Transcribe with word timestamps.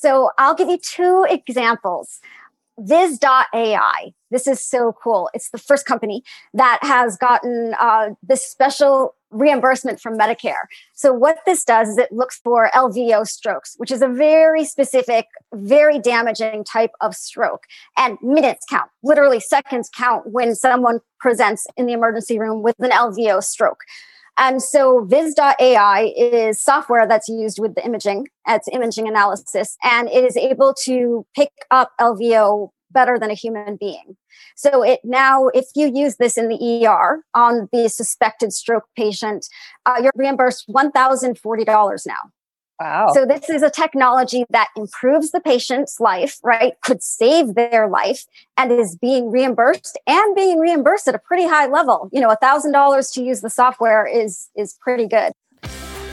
So 0.00 0.30
I'll 0.38 0.54
give 0.54 0.70
you 0.70 0.78
two 0.78 1.26
examples. 1.28 2.20
Viz.ai. 2.78 4.14
This 4.30 4.46
is 4.46 4.64
so 4.64 4.94
cool. 5.02 5.28
It's 5.34 5.50
the 5.50 5.58
first 5.58 5.84
company 5.84 6.22
that 6.54 6.78
has 6.80 7.18
gotten 7.18 7.74
uh, 7.78 8.10
this 8.22 8.46
special 8.46 9.14
reimbursement 9.30 10.00
from 10.00 10.16
Medicare. 10.16 10.64
So 10.94 11.12
what 11.12 11.40
this 11.44 11.64
does 11.64 11.90
is 11.90 11.98
it 11.98 12.12
looks 12.12 12.40
for 12.42 12.70
LVO 12.74 13.26
strokes, 13.26 13.74
which 13.76 13.90
is 13.90 14.00
a 14.00 14.08
very 14.08 14.64
specific, 14.64 15.26
very 15.52 15.98
damaging 15.98 16.64
type 16.64 16.92
of 17.02 17.14
stroke. 17.14 17.64
And 17.98 18.16
minutes 18.22 18.64
count, 18.70 18.90
literally 19.02 19.38
seconds 19.38 19.90
count 19.94 20.32
when 20.32 20.54
someone 20.54 21.00
presents 21.18 21.66
in 21.76 21.84
the 21.84 21.92
emergency 21.92 22.38
room 22.38 22.62
with 22.62 22.76
an 22.78 22.90
LVO 22.90 23.42
stroke. 23.44 23.80
And 24.38 24.62
so 24.62 25.04
Viz.ai 25.04 26.12
is 26.16 26.60
software 26.60 27.06
that's 27.06 27.28
used 27.28 27.58
with 27.58 27.74
the 27.74 27.84
imaging, 27.84 28.28
it's 28.46 28.68
imaging 28.68 29.08
analysis, 29.08 29.76
and 29.82 30.08
it 30.08 30.24
is 30.24 30.36
able 30.36 30.74
to 30.84 31.26
pick 31.36 31.50
up 31.70 31.92
LVO 32.00 32.70
better 32.90 33.18
than 33.18 33.30
a 33.30 33.34
human 33.34 33.76
being. 33.76 34.16
So 34.56 34.82
it 34.82 35.00
now, 35.04 35.48
if 35.48 35.66
you 35.74 35.90
use 35.94 36.16
this 36.16 36.36
in 36.36 36.48
the 36.48 36.86
ER 36.86 37.22
on 37.34 37.68
the 37.72 37.88
suspected 37.88 38.52
stroke 38.52 38.84
patient, 38.96 39.46
uh, 39.86 40.00
you're 40.02 40.12
reimbursed 40.16 40.68
$1,040 40.68 42.06
now. 42.06 42.14
Wow. 42.80 43.10
So 43.12 43.26
this 43.26 43.50
is 43.50 43.62
a 43.62 43.68
technology 43.68 44.46
that 44.48 44.68
improves 44.74 45.32
the 45.32 45.40
patient's 45.40 46.00
life, 46.00 46.38
right? 46.42 46.72
Could 46.80 47.02
save 47.02 47.54
their 47.54 47.86
life 47.88 48.24
and 48.56 48.72
is 48.72 48.96
being 48.96 49.30
reimbursed 49.30 49.98
and 50.06 50.34
being 50.34 50.58
reimbursed 50.58 51.06
at 51.06 51.14
a 51.14 51.18
pretty 51.18 51.46
high 51.46 51.66
level. 51.66 52.08
You 52.10 52.22
know, 52.22 52.30
a 52.30 52.36
thousand 52.36 52.72
dollars 52.72 53.10
to 53.12 53.22
use 53.22 53.42
the 53.42 53.50
software 53.50 54.06
is 54.06 54.48
is 54.56 54.78
pretty 54.80 55.06
good. 55.06 55.32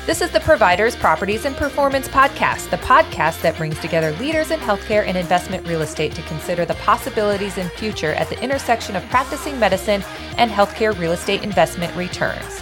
This 0.06 0.22
is 0.22 0.32
the 0.32 0.40
Providers, 0.40 0.96
Properties, 0.96 1.44
and 1.44 1.56
Performance 1.56 2.08
Podcast, 2.08 2.70
the 2.70 2.78
podcast 2.78 3.42
that 3.42 3.58
brings 3.58 3.78
together 3.80 4.14
leaders 4.14 4.52
in 4.52 4.60
healthcare 4.60 5.06
and 5.06 5.18
investment 5.18 5.68
real 5.68 5.82
estate 5.82 6.16
to 6.16 6.22
consider 6.24 6.66
the 6.66 6.76
possibilities 6.76 7.58
in 7.58 7.68
future 7.72 8.14
at 8.14 8.30
the 8.30 8.42
intersection 8.42 8.96
of 8.96 9.04
practicing 9.10 9.60
medicine 9.60 10.02
and 10.38 10.50
healthcare 10.50 10.98
real 10.98 11.12
estate 11.12 11.44
investment 11.44 11.94
returns. 11.98 12.62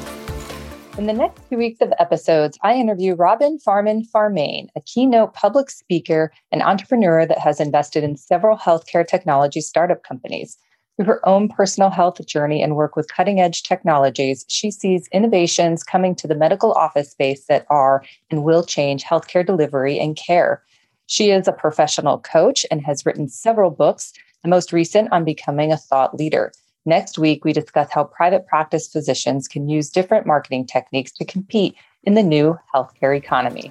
In 0.97 1.07
the 1.07 1.13
next 1.13 1.41
two 1.49 1.57
weeks 1.57 1.79
of 1.79 1.93
episodes, 1.99 2.59
I 2.63 2.73
interview 2.75 3.15
Robin 3.15 3.57
Farman 3.57 4.03
Farmain, 4.13 4.67
a 4.75 4.81
keynote 4.81 5.33
public 5.33 5.69
speaker 5.69 6.33
and 6.51 6.61
entrepreneur 6.61 7.25
that 7.25 7.39
has 7.39 7.61
invested 7.61 8.03
in 8.03 8.17
several 8.17 8.57
healthcare 8.57 9.07
technology 9.07 9.61
startup 9.61 10.03
companies. 10.03 10.57
Through 10.97 11.05
her 11.05 11.27
own 11.27 11.47
personal 11.47 11.91
health 11.91 12.23
journey 12.27 12.61
and 12.61 12.75
work 12.75 12.97
with 12.97 13.11
cutting 13.11 13.39
edge 13.39 13.63
technologies, 13.63 14.43
she 14.49 14.69
sees 14.69 15.07
innovations 15.13 15.81
coming 15.81 16.13
to 16.15 16.27
the 16.27 16.35
medical 16.35 16.73
office 16.73 17.11
space 17.11 17.45
that 17.45 17.65
are 17.69 18.03
and 18.29 18.43
will 18.43 18.63
change 18.63 19.05
healthcare 19.05 19.45
delivery 19.45 19.97
and 19.97 20.17
care. 20.17 20.61
She 21.07 21.31
is 21.31 21.47
a 21.47 21.53
professional 21.53 22.19
coach 22.19 22.65
and 22.69 22.81
has 22.85 23.05
written 23.05 23.29
several 23.29 23.71
books, 23.71 24.11
the 24.43 24.49
most 24.49 24.73
recent 24.73 25.11
on 25.13 25.23
becoming 25.23 25.71
a 25.71 25.77
thought 25.77 26.15
leader. 26.17 26.51
Next 26.87 27.19
week, 27.19 27.45
we 27.45 27.53
discuss 27.53 27.91
how 27.91 28.05
private 28.05 28.47
practice 28.47 28.87
physicians 28.87 29.47
can 29.47 29.69
use 29.69 29.91
different 29.91 30.25
marketing 30.25 30.65
techniques 30.65 31.11
to 31.11 31.25
compete 31.25 31.75
in 32.05 32.15
the 32.15 32.23
new 32.23 32.57
healthcare 32.73 33.15
economy. 33.15 33.69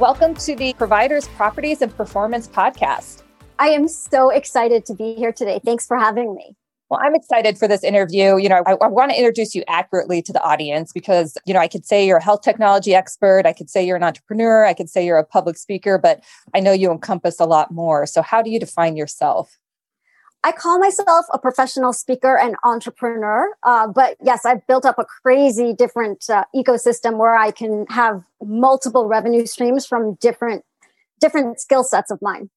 Welcome 0.00 0.34
to 0.34 0.56
the 0.56 0.74
Providers, 0.76 1.28
Properties, 1.36 1.80
and 1.80 1.96
Performance 1.96 2.48
podcast. 2.48 3.22
I 3.60 3.68
am 3.68 3.86
so 3.86 4.30
excited 4.30 4.84
to 4.86 4.94
be 4.94 5.14
here 5.14 5.32
today. 5.32 5.60
Thanks 5.64 5.86
for 5.86 5.96
having 5.96 6.34
me. 6.34 6.56
Well, 6.92 7.00
I'm 7.02 7.14
excited 7.14 7.56
for 7.56 7.66
this 7.66 7.82
interview. 7.82 8.36
You 8.36 8.50
know, 8.50 8.62
I, 8.66 8.72
I, 8.72 8.86
want 8.86 9.12
to 9.12 9.16
introduce 9.16 9.54
you 9.54 9.64
accurately 9.66 10.20
to 10.20 10.30
the 10.30 10.42
audience 10.42 10.92
because, 10.92 11.38
you 11.46 11.54
know, 11.54 11.60
I 11.60 11.66
could 11.66 11.86
say 11.86 12.06
you're 12.06 12.18
a 12.18 12.22
health 12.22 12.42
technology 12.42 12.94
expert. 12.94 13.46
I 13.46 13.54
could 13.54 13.70
say 13.70 13.82
you're 13.82 13.96
an 13.96 14.02
entrepreneur. 14.02 14.66
I 14.66 14.74
could 14.74 14.90
say 14.90 15.02
you're 15.06 15.16
a 15.16 15.24
public 15.24 15.56
speaker, 15.56 15.96
but 15.96 16.22
I 16.54 16.60
know 16.60 16.70
you 16.70 16.90
encompass 16.90 17.40
a 17.40 17.46
lot 17.46 17.70
more. 17.70 18.04
So, 18.04 18.20
how 18.20 18.42
do 18.42 18.50
you 18.50 18.60
define 18.60 18.94
yourself? 18.94 19.56
I 20.44 20.52
call 20.52 20.78
myself 20.78 21.24
a 21.32 21.38
professional 21.38 21.94
speaker 21.94 22.36
and 22.36 22.56
entrepreneur. 22.62 23.48
Uh, 23.62 23.86
but 23.86 24.18
yes, 24.22 24.44
I've 24.44 24.66
built 24.66 24.84
up 24.84 24.98
a 24.98 25.06
crazy 25.22 25.72
different 25.72 26.28
uh, 26.28 26.44
ecosystem 26.54 27.16
where 27.16 27.36
I 27.36 27.52
can 27.52 27.86
have 27.88 28.22
multiple 28.42 29.08
revenue 29.08 29.46
streams 29.46 29.86
from 29.86 30.16
different 30.16 30.62
different 31.22 31.58
skill 31.58 31.84
sets 31.84 32.10
of 32.10 32.18
mine 32.20 32.50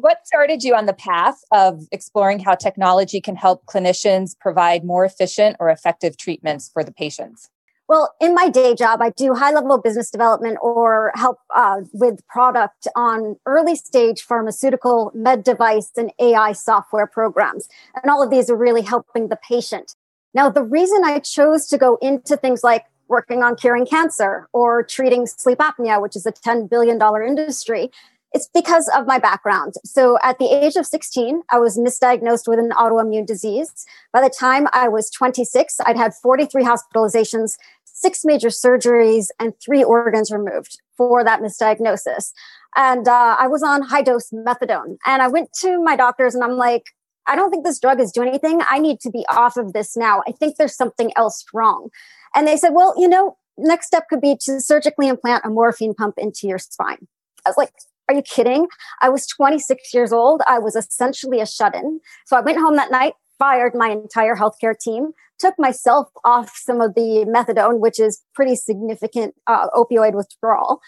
what 0.00 0.26
started 0.26 0.62
you 0.62 0.74
on 0.74 0.86
the 0.86 0.92
path 0.92 1.42
of 1.52 1.82
exploring 1.90 2.38
how 2.38 2.54
technology 2.54 3.20
can 3.20 3.36
help 3.36 3.66
clinicians 3.66 4.38
provide 4.38 4.84
more 4.84 5.04
efficient 5.04 5.56
or 5.58 5.70
effective 5.70 6.16
treatments 6.16 6.70
for 6.72 6.84
the 6.84 6.92
patients? 6.92 7.50
Well, 7.88 8.14
in 8.20 8.34
my 8.34 8.50
day 8.50 8.74
job, 8.74 9.00
I 9.00 9.10
do 9.10 9.34
high 9.34 9.50
level 9.50 9.78
business 9.78 10.10
development 10.10 10.58
or 10.60 11.10
help 11.14 11.38
uh, 11.54 11.80
with 11.94 12.26
product 12.28 12.86
on 12.94 13.36
early 13.46 13.74
stage 13.74 14.20
pharmaceutical, 14.20 15.10
med 15.14 15.42
device, 15.42 15.90
and 15.96 16.12
AI 16.20 16.52
software 16.52 17.06
programs. 17.06 17.66
And 18.00 18.10
all 18.10 18.22
of 18.22 18.30
these 18.30 18.50
are 18.50 18.56
really 18.56 18.82
helping 18.82 19.28
the 19.28 19.38
patient. 19.48 19.94
Now, 20.34 20.50
the 20.50 20.62
reason 20.62 21.02
I 21.02 21.18
chose 21.20 21.66
to 21.68 21.78
go 21.78 21.96
into 22.02 22.36
things 22.36 22.62
like 22.62 22.84
working 23.08 23.42
on 23.42 23.56
curing 23.56 23.86
cancer 23.86 24.48
or 24.52 24.82
treating 24.82 25.26
sleep 25.26 25.58
apnea, 25.58 26.00
which 26.00 26.14
is 26.14 26.26
a 26.26 26.32
$10 26.32 26.68
billion 26.68 27.00
industry, 27.26 27.90
it's 28.32 28.48
because 28.52 28.90
of 28.94 29.06
my 29.06 29.18
background. 29.18 29.74
So 29.84 30.18
at 30.22 30.38
the 30.38 30.52
age 30.52 30.76
of 30.76 30.86
16, 30.86 31.42
I 31.50 31.58
was 31.58 31.78
misdiagnosed 31.78 32.46
with 32.46 32.58
an 32.58 32.70
autoimmune 32.70 33.26
disease. 33.26 33.86
By 34.12 34.20
the 34.20 34.30
time 34.30 34.66
I 34.72 34.88
was 34.88 35.10
26, 35.10 35.78
I'd 35.86 35.96
had 35.96 36.14
43 36.14 36.62
hospitalizations, 36.62 37.56
six 37.84 38.24
major 38.24 38.48
surgeries, 38.48 39.28
and 39.40 39.54
three 39.64 39.82
organs 39.82 40.30
removed 40.30 40.78
for 40.96 41.24
that 41.24 41.40
misdiagnosis. 41.40 42.32
And 42.76 43.08
uh, 43.08 43.36
I 43.38 43.46
was 43.48 43.62
on 43.62 43.82
high 43.82 44.02
dose 44.02 44.30
methadone. 44.30 44.98
And 45.06 45.22
I 45.22 45.28
went 45.28 45.52
to 45.60 45.82
my 45.82 45.96
doctors 45.96 46.34
and 46.34 46.44
I'm 46.44 46.56
like, 46.56 46.84
I 47.26 47.36
don't 47.36 47.50
think 47.50 47.64
this 47.64 47.78
drug 47.78 48.00
is 48.00 48.12
doing 48.12 48.28
anything. 48.28 48.60
I 48.68 48.78
need 48.78 49.00
to 49.00 49.10
be 49.10 49.24
off 49.30 49.56
of 49.56 49.72
this 49.72 49.96
now. 49.96 50.22
I 50.26 50.32
think 50.32 50.56
there's 50.56 50.76
something 50.76 51.12
else 51.16 51.44
wrong. 51.52 51.88
And 52.34 52.46
they 52.46 52.56
said, 52.56 52.70
well, 52.70 52.94
you 52.96 53.08
know, 53.08 53.36
next 53.56 53.86
step 53.86 54.08
could 54.08 54.20
be 54.20 54.36
to 54.42 54.60
surgically 54.60 55.08
implant 55.08 55.44
a 55.44 55.50
morphine 55.50 55.94
pump 55.94 56.14
into 56.18 56.46
your 56.46 56.58
spine. 56.58 57.06
I 57.44 57.50
was 57.50 57.56
like, 57.56 57.72
are 58.08 58.14
you 58.14 58.22
kidding? 58.22 58.66
I 59.02 59.08
was 59.08 59.26
26 59.26 59.92
years 59.92 60.12
old. 60.12 60.42
I 60.46 60.58
was 60.58 60.74
essentially 60.74 61.40
a 61.40 61.46
shut 61.46 61.74
in. 61.74 62.00
So 62.26 62.36
I 62.36 62.40
went 62.40 62.58
home 62.58 62.76
that 62.76 62.90
night, 62.90 63.14
fired 63.38 63.74
my 63.74 63.90
entire 63.90 64.34
healthcare 64.34 64.78
team, 64.78 65.12
took 65.38 65.54
myself 65.58 66.08
off 66.24 66.50
some 66.56 66.80
of 66.80 66.94
the 66.94 67.24
methadone, 67.28 67.80
which 67.80 68.00
is 68.00 68.22
pretty 68.34 68.56
significant 68.56 69.34
uh, 69.46 69.68
opioid 69.70 70.14
withdrawal. 70.14 70.80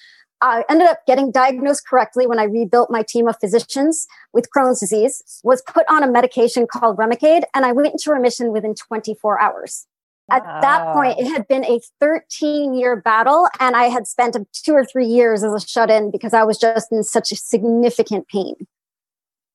I 0.43 0.65
ended 0.71 0.89
up 0.89 1.01
getting 1.07 1.31
diagnosed 1.31 1.87
correctly 1.87 2.27
when 2.27 2.39
I 2.39 2.45
rebuilt 2.45 2.91
my 2.91 3.03
team 3.03 3.29
of 3.29 3.37
physicians 3.39 4.07
with 4.33 4.49
Crohn's 4.57 4.81
disease, 4.81 5.23
was 5.45 5.63
put 5.63 5.85
on 5.91 6.03
a 6.03 6.11
medication 6.11 6.67
called 6.67 6.97
Remicade, 6.97 7.43
and 7.55 7.67
I 7.67 7.73
went 7.73 7.89
into 7.89 8.11
remission 8.11 8.51
within 8.51 8.75
24 8.75 9.39
hours. 9.39 9.87
At 10.31 10.61
that 10.63 10.95
point, 10.95 11.19
it 11.19 11.27
had 11.27 11.49
been 11.49 11.65
a 11.65 11.81
13 11.99 12.75
year 12.75 12.97
battle, 12.97 13.49
and 13.59 13.77
I 13.77 13.85
had 13.85 14.07
spent 14.07 14.37
two 14.53 14.73
or 14.73 14.85
three 14.85 15.07
years 15.07 15.43
as 15.43 15.53
a 15.53 15.67
shut 15.67 15.91
in 15.91 16.11
because 16.11 16.33
I 16.35 16.45
was 16.45 16.59
just 16.59 16.93
in 16.93 17.03
such 17.03 17.33
a 17.33 17.37
significant 17.37 18.29
pain. 18.29 18.55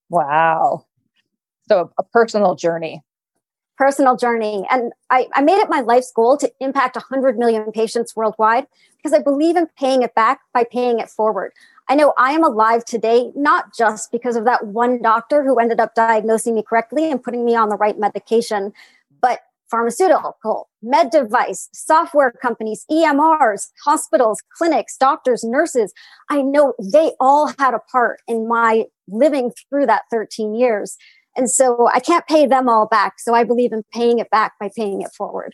Wow. 0.09 0.85
So, 1.67 1.91
a 1.97 2.03
personal 2.03 2.55
journey. 2.55 3.01
Personal 3.77 4.15
journey. 4.15 4.65
And 4.69 4.93
I, 5.09 5.27
I 5.33 5.41
made 5.41 5.57
it 5.57 5.69
my 5.69 5.81
life's 5.81 6.11
goal 6.11 6.37
to 6.37 6.51
impact 6.59 6.95
100 6.95 7.37
million 7.37 7.71
patients 7.71 8.15
worldwide 8.15 8.67
because 8.97 9.13
I 9.13 9.21
believe 9.21 9.55
in 9.55 9.67
paying 9.77 10.01
it 10.01 10.15
back 10.15 10.41
by 10.53 10.63
paying 10.63 10.99
it 10.99 11.09
forward. 11.09 11.51
I 11.87 11.95
know 11.95 12.13
I 12.17 12.31
am 12.31 12.43
alive 12.43 12.83
today, 12.83 13.31
not 13.35 13.75
just 13.75 14.11
because 14.11 14.35
of 14.35 14.45
that 14.45 14.65
one 14.65 15.01
doctor 15.01 15.43
who 15.43 15.59
ended 15.59 15.79
up 15.79 15.93
diagnosing 15.93 16.55
me 16.55 16.63
correctly 16.63 17.11
and 17.11 17.21
putting 17.21 17.45
me 17.45 17.55
on 17.55 17.69
the 17.69 17.75
right 17.75 17.99
medication, 17.99 18.73
pharmaceutical, 19.75 20.69
med 20.81 21.11
device, 21.11 21.69
software 21.73 22.31
companies, 22.41 22.85
EMRs, 22.89 23.67
hospitals, 23.83 24.41
clinics, 24.57 24.95
doctors, 24.97 25.43
nurses. 25.43 25.93
I 26.29 26.41
know 26.41 26.73
they 26.93 27.11
all 27.19 27.51
had 27.59 27.73
a 27.73 27.79
part 27.91 28.21
in 28.27 28.47
my 28.47 28.85
living 29.07 29.51
through 29.69 29.87
that 29.87 30.03
13 30.11 30.55
years. 30.55 30.95
And 31.35 31.49
so 31.49 31.89
I 31.93 31.99
can't 31.99 32.25
pay 32.27 32.47
them 32.47 32.69
all 32.69 32.87
back. 32.87 33.15
So 33.19 33.33
I 33.33 33.43
believe 33.43 33.73
in 33.73 33.83
paying 33.93 34.19
it 34.19 34.29
back 34.29 34.53
by 34.59 34.69
paying 34.73 35.01
it 35.01 35.11
forward. 35.17 35.53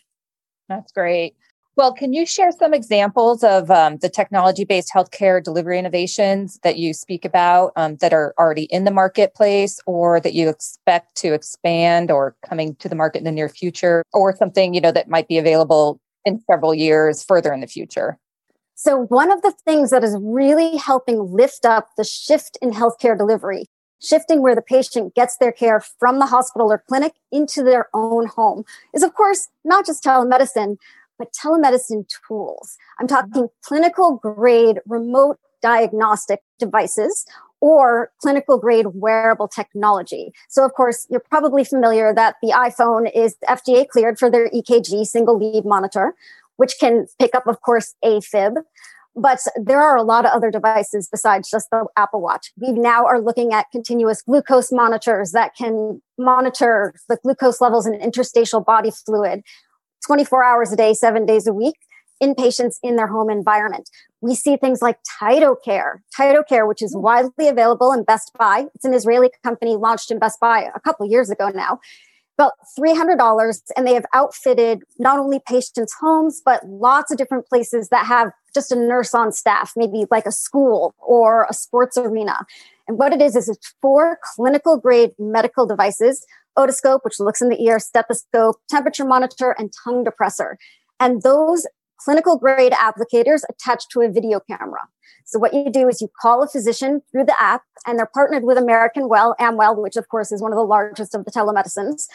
That's 0.69 0.91
great. 0.91 1.35
Well, 1.81 1.93
can 1.93 2.13
you 2.13 2.27
share 2.27 2.51
some 2.51 2.75
examples 2.75 3.43
of 3.43 3.71
um, 3.71 3.97
the 3.97 4.07
technology 4.07 4.65
based 4.65 4.91
healthcare 4.93 5.43
delivery 5.43 5.79
innovations 5.79 6.59
that 6.61 6.77
you 6.77 6.93
speak 6.93 7.25
about 7.25 7.71
um, 7.75 7.95
that 8.01 8.13
are 8.13 8.35
already 8.37 8.65
in 8.65 8.83
the 8.83 8.91
marketplace 8.91 9.79
or 9.87 10.19
that 10.19 10.35
you 10.35 10.47
expect 10.47 11.15
to 11.15 11.33
expand 11.33 12.11
or 12.11 12.35
coming 12.47 12.75
to 12.75 12.87
the 12.87 12.93
market 12.93 13.17
in 13.17 13.23
the 13.23 13.31
near 13.31 13.49
future 13.49 14.03
or 14.13 14.35
something 14.37 14.75
you 14.75 14.79
know 14.79 14.91
that 14.91 15.09
might 15.09 15.27
be 15.27 15.39
available 15.39 15.99
in 16.23 16.39
several 16.45 16.75
years 16.75 17.23
further 17.23 17.51
in 17.51 17.61
the 17.61 17.67
future? 17.67 18.19
So, 18.75 19.05
one 19.05 19.31
of 19.31 19.41
the 19.41 19.53
things 19.65 19.89
that 19.89 20.03
is 20.03 20.15
really 20.21 20.77
helping 20.77 21.33
lift 21.33 21.65
up 21.65 21.87
the 21.97 22.03
shift 22.03 22.59
in 22.61 22.73
healthcare 22.73 23.17
delivery, 23.17 23.65
shifting 23.99 24.43
where 24.43 24.53
the 24.53 24.61
patient 24.61 25.15
gets 25.15 25.37
their 25.37 25.51
care 25.51 25.79
from 25.99 26.19
the 26.19 26.27
hospital 26.27 26.71
or 26.71 26.83
clinic 26.87 27.13
into 27.31 27.63
their 27.63 27.87
own 27.95 28.27
home, 28.27 28.65
is 28.93 29.01
of 29.01 29.15
course 29.15 29.47
not 29.63 29.87
just 29.87 30.03
telemedicine, 30.03 30.77
but 31.21 31.33
telemedicine 31.33 32.05
tools. 32.27 32.77
I'm 32.99 33.07
mm-hmm. 33.07 33.31
talking 33.31 33.47
clinical 33.63 34.17
grade 34.17 34.79
remote 34.85 35.37
diagnostic 35.61 36.39
devices 36.57 37.25
or 37.59 38.11
clinical 38.19 38.57
grade 38.57 38.87
wearable 38.95 39.47
technology. 39.47 40.33
So, 40.49 40.65
of 40.65 40.73
course, 40.73 41.05
you're 41.11 41.19
probably 41.19 41.63
familiar 41.63 42.11
that 42.15 42.37
the 42.41 42.49
iPhone 42.49 43.11
is 43.13 43.35
FDA 43.47 43.87
cleared 43.87 44.17
for 44.17 44.31
their 44.31 44.49
EKG 44.49 45.05
single 45.05 45.37
lead 45.37 45.63
monitor 45.65 46.15
which 46.61 46.75
can 46.79 47.07
pick 47.17 47.33
up, 47.33 47.47
of 47.47 47.59
course, 47.61 47.95
AFib. 48.05 48.57
But 49.15 49.39
there 49.55 49.81
are 49.81 49.97
a 49.97 50.03
lot 50.03 50.25
of 50.25 50.31
other 50.31 50.51
devices 50.51 51.09
besides 51.11 51.49
just 51.49 51.71
the 51.71 51.87
Apple 51.97 52.21
Watch. 52.21 52.51
We 52.55 52.71
now 52.71 53.03
are 53.03 53.19
looking 53.19 53.51
at 53.51 53.65
continuous 53.71 54.21
glucose 54.21 54.71
monitors 54.71 55.31
that 55.31 55.55
can 55.55 56.03
monitor 56.19 56.93
the 57.09 57.17
glucose 57.17 57.61
levels 57.61 57.87
in 57.87 57.95
interstitial 57.95 58.61
body 58.61 58.91
fluid 58.91 59.41
24 60.11 60.43
hours 60.43 60.73
a 60.73 60.75
day, 60.75 60.93
seven 60.93 61.25
days 61.25 61.47
a 61.47 61.53
week 61.53 61.77
in 62.19 62.35
patients 62.35 62.77
in 62.83 62.97
their 62.97 63.07
home 63.07 63.29
environment. 63.29 63.89
We 64.19 64.35
see 64.35 64.57
things 64.57 64.81
like 64.81 64.97
TytoCare, 65.21 66.01
TytoCare, 66.19 66.67
which 66.67 66.81
is 66.81 66.93
hmm. 66.93 67.01
widely 67.01 67.47
available 67.47 67.93
in 67.93 68.03
Best 68.03 68.33
Buy. 68.37 68.65
It's 68.75 68.83
an 68.83 68.93
Israeli 68.93 69.29
company 69.41 69.77
launched 69.77 70.11
in 70.11 70.19
Best 70.19 70.41
Buy 70.41 70.67
a 70.75 70.81
couple 70.81 71.05
years 71.05 71.29
ago 71.29 71.47
now 71.47 71.79
about 72.37 72.53
$300 72.79 73.61
and 73.77 73.85
they 73.85 73.93
have 73.93 74.05
outfitted 74.13 74.81
not 74.97 75.19
only 75.19 75.39
patients' 75.47 75.93
homes, 75.99 76.41
but 76.43 76.65
lots 76.65 77.11
of 77.11 77.17
different 77.17 77.45
places 77.45 77.89
that 77.89 78.07
have 78.07 78.31
just 78.53 78.71
a 78.71 78.75
nurse 78.75 79.13
on 79.13 79.31
staff, 79.31 79.73
maybe 79.75 80.05
like 80.09 80.25
a 80.25 80.31
school 80.31 80.95
or 80.97 81.45
a 81.49 81.53
sports 81.53 81.97
arena. 81.97 82.45
And 82.87 82.97
what 82.97 83.13
it 83.13 83.21
is, 83.21 83.35
is 83.35 83.47
it's 83.47 83.75
four 83.81 84.17
clinical 84.35 84.77
grade 84.77 85.11
medical 85.19 85.67
devices, 85.67 86.25
otoscope, 86.57 86.99
which 87.03 87.19
looks 87.19 87.41
in 87.41 87.49
the 87.49 87.61
ear, 87.61 87.79
stethoscope, 87.79 88.57
temperature 88.69 89.05
monitor, 89.05 89.55
and 89.57 89.71
tongue 89.83 90.05
depressor. 90.05 90.55
And 90.99 91.21
those 91.21 91.65
clinical 91.97 92.37
grade 92.37 92.73
applicators 92.73 93.41
attached 93.49 93.89
to 93.91 94.01
a 94.01 94.09
video 94.09 94.39
camera. 94.39 94.81
So 95.25 95.39
what 95.39 95.53
you 95.53 95.69
do 95.71 95.87
is 95.87 96.01
you 96.01 96.09
call 96.21 96.43
a 96.43 96.47
physician 96.47 97.01
through 97.11 97.25
the 97.25 97.39
app 97.39 97.63
and 97.85 97.97
they're 97.97 98.09
partnered 98.13 98.43
with 98.43 98.57
American 98.57 99.07
Well, 99.07 99.35
Amwell, 99.39 99.81
which 99.81 99.95
of 99.95 100.09
course 100.09 100.31
is 100.31 100.41
one 100.41 100.51
of 100.51 100.57
the 100.57 100.63
largest 100.63 101.15
of 101.15 101.25
the 101.25 101.31
telemedicines. 101.31 102.07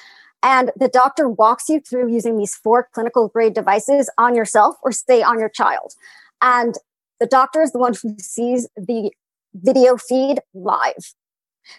And 0.43 0.71
the 0.77 0.89
doctor 0.89 1.29
walks 1.29 1.69
you 1.69 1.81
through 1.81 2.13
using 2.13 2.37
these 2.37 2.55
four 2.55 2.89
clinical 2.93 3.29
grade 3.29 3.55
devices 3.55 4.11
on 4.19 4.35
yourself 4.35 4.77
or 4.83 4.93
say 4.93 5.23
on 5.23 5.39
your 5.39 5.49
child. 5.49 5.95
And 6.43 6.75
the 7.21 7.27
doctor 7.27 7.63
is 7.63 7.73
the 7.73 7.79
one 7.79 7.95
who 8.01 8.17
sees 8.19 8.69
the 8.77 9.11
video 9.55 9.97
feed 9.97 10.41
live. 10.53 11.15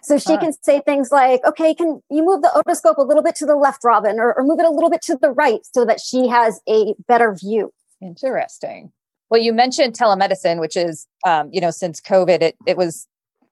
So 0.02 0.18
she 0.18 0.38
can 0.38 0.54
say 0.62 0.82
things 0.82 1.12
like, 1.12 1.44
okay, 1.46 1.74
can 1.74 2.02
you 2.10 2.24
move 2.24 2.42
the 2.42 2.52
otoscope 2.56 2.98
a 2.98 3.04
little 3.04 3.24
bit 3.24 3.36
to 3.36 3.46
the 3.46 3.56
left, 3.56 3.84
Robin, 3.84 4.20
or, 4.20 4.34
or 4.34 4.44
move 4.44 4.60
it 4.60 4.66
a 4.66 4.70
little 4.70 4.90
bit 4.90 5.02
to 5.04 5.18
the 5.22 5.32
right 5.32 5.60
so 5.64 5.86
that 5.86 6.00
she 6.00 6.28
has 6.28 6.62
a 6.68 6.94
better 7.08 7.34
view. 7.34 7.74
Interesting. 8.02 8.92
Well, 9.30 9.42
you 9.42 9.54
mentioned 9.54 9.94
telemedicine, 9.94 10.60
which 10.60 10.78
is, 10.78 11.08
um, 11.26 11.50
you 11.52 11.60
know, 11.60 11.72
since 11.72 12.00
COVID, 12.00 12.42
it, 12.42 12.56
it 12.66 12.78
was 12.78 13.08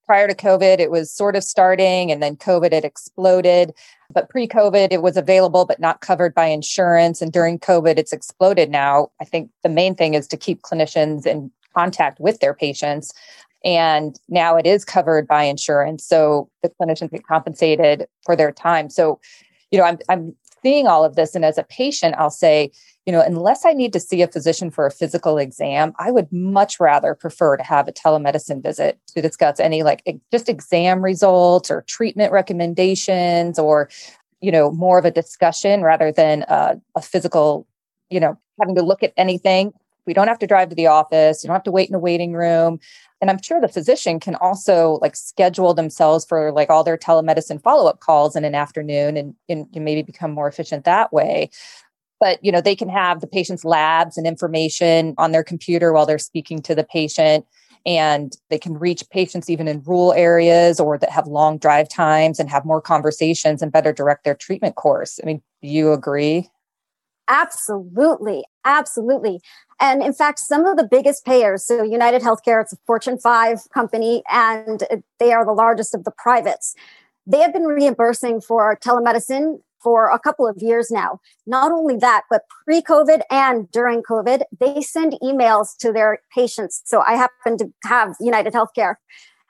prior 0.06 0.28
to 0.28 0.36
COVID, 0.36 0.80
it 0.80 0.92
was 0.92 1.12
sort 1.12 1.36
of 1.36 1.44
starting 1.44 2.12
and 2.12 2.22
then 2.22 2.36
COVID, 2.36 2.72
it 2.72 2.86
exploded. 2.86 3.74
But 4.14 4.30
pre 4.30 4.48
COVID, 4.48 4.92
it 4.92 5.02
was 5.02 5.18
available, 5.18 5.66
but 5.66 5.80
not 5.80 6.02
covered 6.02 6.34
by 6.34 6.46
insurance. 6.46 7.22
And 7.22 7.32
during 7.32 7.60
COVID, 7.60 7.98
it's 7.98 8.14
exploded 8.14 8.70
now. 8.70 9.10
I 9.20 9.26
think 9.26 9.50
the 9.64 9.70
main 9.70 9.96
thing 9.96 10.14
is 10.14 10.28
to 10.28 10.38
keep 10.38 10.62
clinicians 10.62 11.26
in 11.26 11.52
contact 11.76 12.20
with 12.20 12.40
their 12.40 12.54
patients. 12.54 13.12
And 13.64 14.20
now 14.30 14.58
it 14.58 14.66
is 14.66 14.86
covered 14.86 15.28
by 15.28 15.44
insurance. 15.44 16.06
So 16.06 16.50
the 16.62 16.70
clinicians 16.70 17.12
get 17.12 17.26
compensated 17.26 18.08
for 18.26 18.36
their 18.36 18.52
time. 18.52 18.90
So, 18.90 19.20
you 19.72 19.80
know, 19.80 19.86
I'm, 19.86 19.98
I'm 20.10 20.36
seeing 20.62 20.88
all 20.88 21.04
of 21.04 21.16
this. 21.16 21.36
And 21.36 21.46
as 21.46 21.58
a 21.58 21.64
patient, 21.64 22.16
I'll 22.18 22.30
say, 22.30 22.72
you 23.06 23.12
know, 23.12 23.22
unless 23.22 23.66
I 23.66 23.74
need 23.74 23.94
to 23.94 24.00
see 24.00 24.24
a 24.24 24.28
physician 24.28 24.72
for 24.72 24.88
a 24.88 24.92
physical 24.92 25.38
exam, 25.38 25.94
I 26.00 26.12
would 26.12 26.32
much 26.32 26.80
rather 26.80 27.14
prefer 27.14 27.56
to 27.56 27.64
have 27.64 27.88
a 27.88 27.92
telemedicine 27.92 28.64
visit 28.64 29.00
to 29.16 29.22
discuss 29.22 29.60
any 29.60 29.84
like 29.84 30.04
just 30.32 30.50
exam 30.50 31.04
results 31.04 31.70
or 31.70 31.84
treatment 31.84 32.32
recommendations 32.32 33.60
or, 33.60 33.90
you 34.42 34.52
know, 34.52 34.72
more 34.72 34.98
of 34.98 35.06
a 35.06 35.12
discussion 35.12 35.84
rather 35.84 36.12
than 36.12 36.46
a 36.48 37.02
physical, 37.02 37.68
you 38.10 38.20
know, 38.20 38.38
having 38.60 38.76
to 38.76 38.82
look 38.82 39.04
at 39.04 39.14
anything. 39.18 39.72
We 40.08 40.14
don't 40.14 40.28
have 40.28 40.40
to 40.40 40.48
drive 40.48 40.70
to 40.70 40.76
the 40.76 40.88
office. 40.88 41.44
You 41.44 41.48
don't 41.48 41.56
have 41.56 41.64
to 41.64 41.72
wait 41.72 41.90
in 41.90 41.96
a 41.96 42.00
waiting 42.00 42.34
room. 42.34 42.80
And 43.26 43.32
I'm 43.32 43.42
sure 43.42 43.60
the 43.60 43.68
physician 43.68 44.20
can 44.20 44.36
also 44.36 45.00
like 45.02 45.16
schedule 45.16 45.74
themselves 45.74 46.26
for 46.26 46.52
like 46.52 46.70
all 46.70 46.84
their 46.84 46.96
telemedicine 46.96 47.60
follow-up 47.60 48.00
calls 48.00 48.36
in 48.36 48.46
an 48.46 48.54
afternoon 48.54 49.18
and, 49.18 49.34
and 49.50 49.68
maybe 49.74 50.04
become 50.04 50.30
more 50.30 50.48
efficient 50.48 50.86
that 50.86 51.12
way. 51.12 51.50
But 52.20 52.38
you 52.46 52.52
know 52.52 52.62
they 52.62 52.76
can 52.76 52.88
have 52.88 53.22
the 53.22 53.28
patient's 53.28 53.66
labs 53.66 54.16
and 54.16 54.28
information 54.28 55.16
on 55.18 55.32
their 55.32 55.44
computer 55.44 55.92
while 55.92 56.06
they're 56.06 56.20
speaking 56.20 56.62
to 56.62 56.76
the 56.76 56.84
patient 56.84 57.48
and 57.84 58.38
they 58.52 58.60
can 58.60 58.76
reach 58.76 59.04
patients 59.10 59.50
even 59.50 59.68
in 59.68 59.82
rural 59.82 60.14
areas 60.14 60.80
or 60.80 61.00
that 61.00 61.10
have 61.10 61.26
long 61.26 61.58
drive 61.58 61.90
times 61.90 62.40
and 62.40 62.48
have 62.48 62.64
more 62.64 62.80
conversations 62.80 63.64
and 63.64 63.72
better 63.72 63.92
direct 63.92 64.24
their 64.24 64.36
treatment 64.36 64.76
course. 64.76 65.20
I 65.24 65.26
mean 65.26 65.42
do 65.64 65.68
you 65.68 65.94
agree 65.94 66.48
absolutely 67.28 68.44
absolutely 68.64 69.40
and 69.80 70.02
in 70.02 70.14
fact 70.14 70.40
some 70.40 70.66
of 70.66 70.78
the 70.78 70.88
biggest 70.90 71.26
payers 71.26 71.66
so 71.66 71.84
united 71.84 72.22
healthcare 72.22 72.62
it's 72.62 72.74
a 72.74 72.78
fortune 72.86 73.18
5 73.18 73.70
company 73.74 74.24
and 74.30 74.84
they 75.20 75.34
are 75.34 75.46
the 75.46 75.54
largest 75.54 75.96
of 75.96 76.04
the 76.04 76.12
privates 76.12 76.76
they 77.28 77.40
have 77.40 77.54
been 77.54 77.64
reimbursing 77.64 78.42
for 78.42 78.78
telemedicine 78.78 79.60
for 79.86 80.10
a 80.10 80.18
couple 80.18 80.48
of 80.48 80.58
years 80.58 80.90
now. 80.90 81.20
Not 81.46 81.72
only 81.72 81.96
that, 81.98 82.24
but 82.28 82.42
pre 82.66 82.82
COVID 82.82 83.22
and 83.30 83.70
during 83.70 84.02
COVID, 84.02 84.42
they 84.60 84.82
send 84.82 85.14
emails 85.22 85.78
to 85.78 85.92
their 85.92 86.20
patients. 86.34 86.82
So 86.86 87.04
I 87.06 87.14
happen 87.14 87.58
to 87.60 87.72
have 87.84 88.16
United 88.20 88.54
Healthcare. 88.54 88.96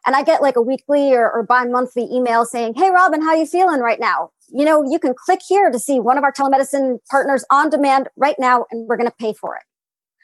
And 0.05 0.15
I 0.15 0.23
get 0.23 0.41
like 0.41 0.57
a 0.57 0.61
weekly 0.61 1.13
or, 1.13 1.31
or 1.31 1.43
bi 1.43 1.65
monthly 1.65 2.03
email 2.11 2.45
saying, 2.45 2.73
Hey, 2.75 2.89
Robin, 2.91 3.21
how 3.21 3.29
are 3.29 3.37
you 3.37 3.45
feeling 3.45 3.79
right 3.79 3.99
now? 3.99 4.31
You 4.49 4.65
know, 4.65 4.83
you 4.89 4.99
can 4.99 5.13
click 5.13 5.41
here 5.47 5.71
to 5.71 5.79
see 5.79 5.99
one 5.99 6.17
of 6.17 6.23
our 6.23 6.31
telemedicine 6.31 6.99
partners 7.09 7.43
on 7.51 7.69
demand 7.69 8.09
right 8.15 8.35
now, 8.37 8.65
and 8.71 8.87
we're 8.87 8.97
going 8.97 9.09
to 9.09 9.15
pay 9.19 9.33
for 9.33 9.55
it. 9.55 9.63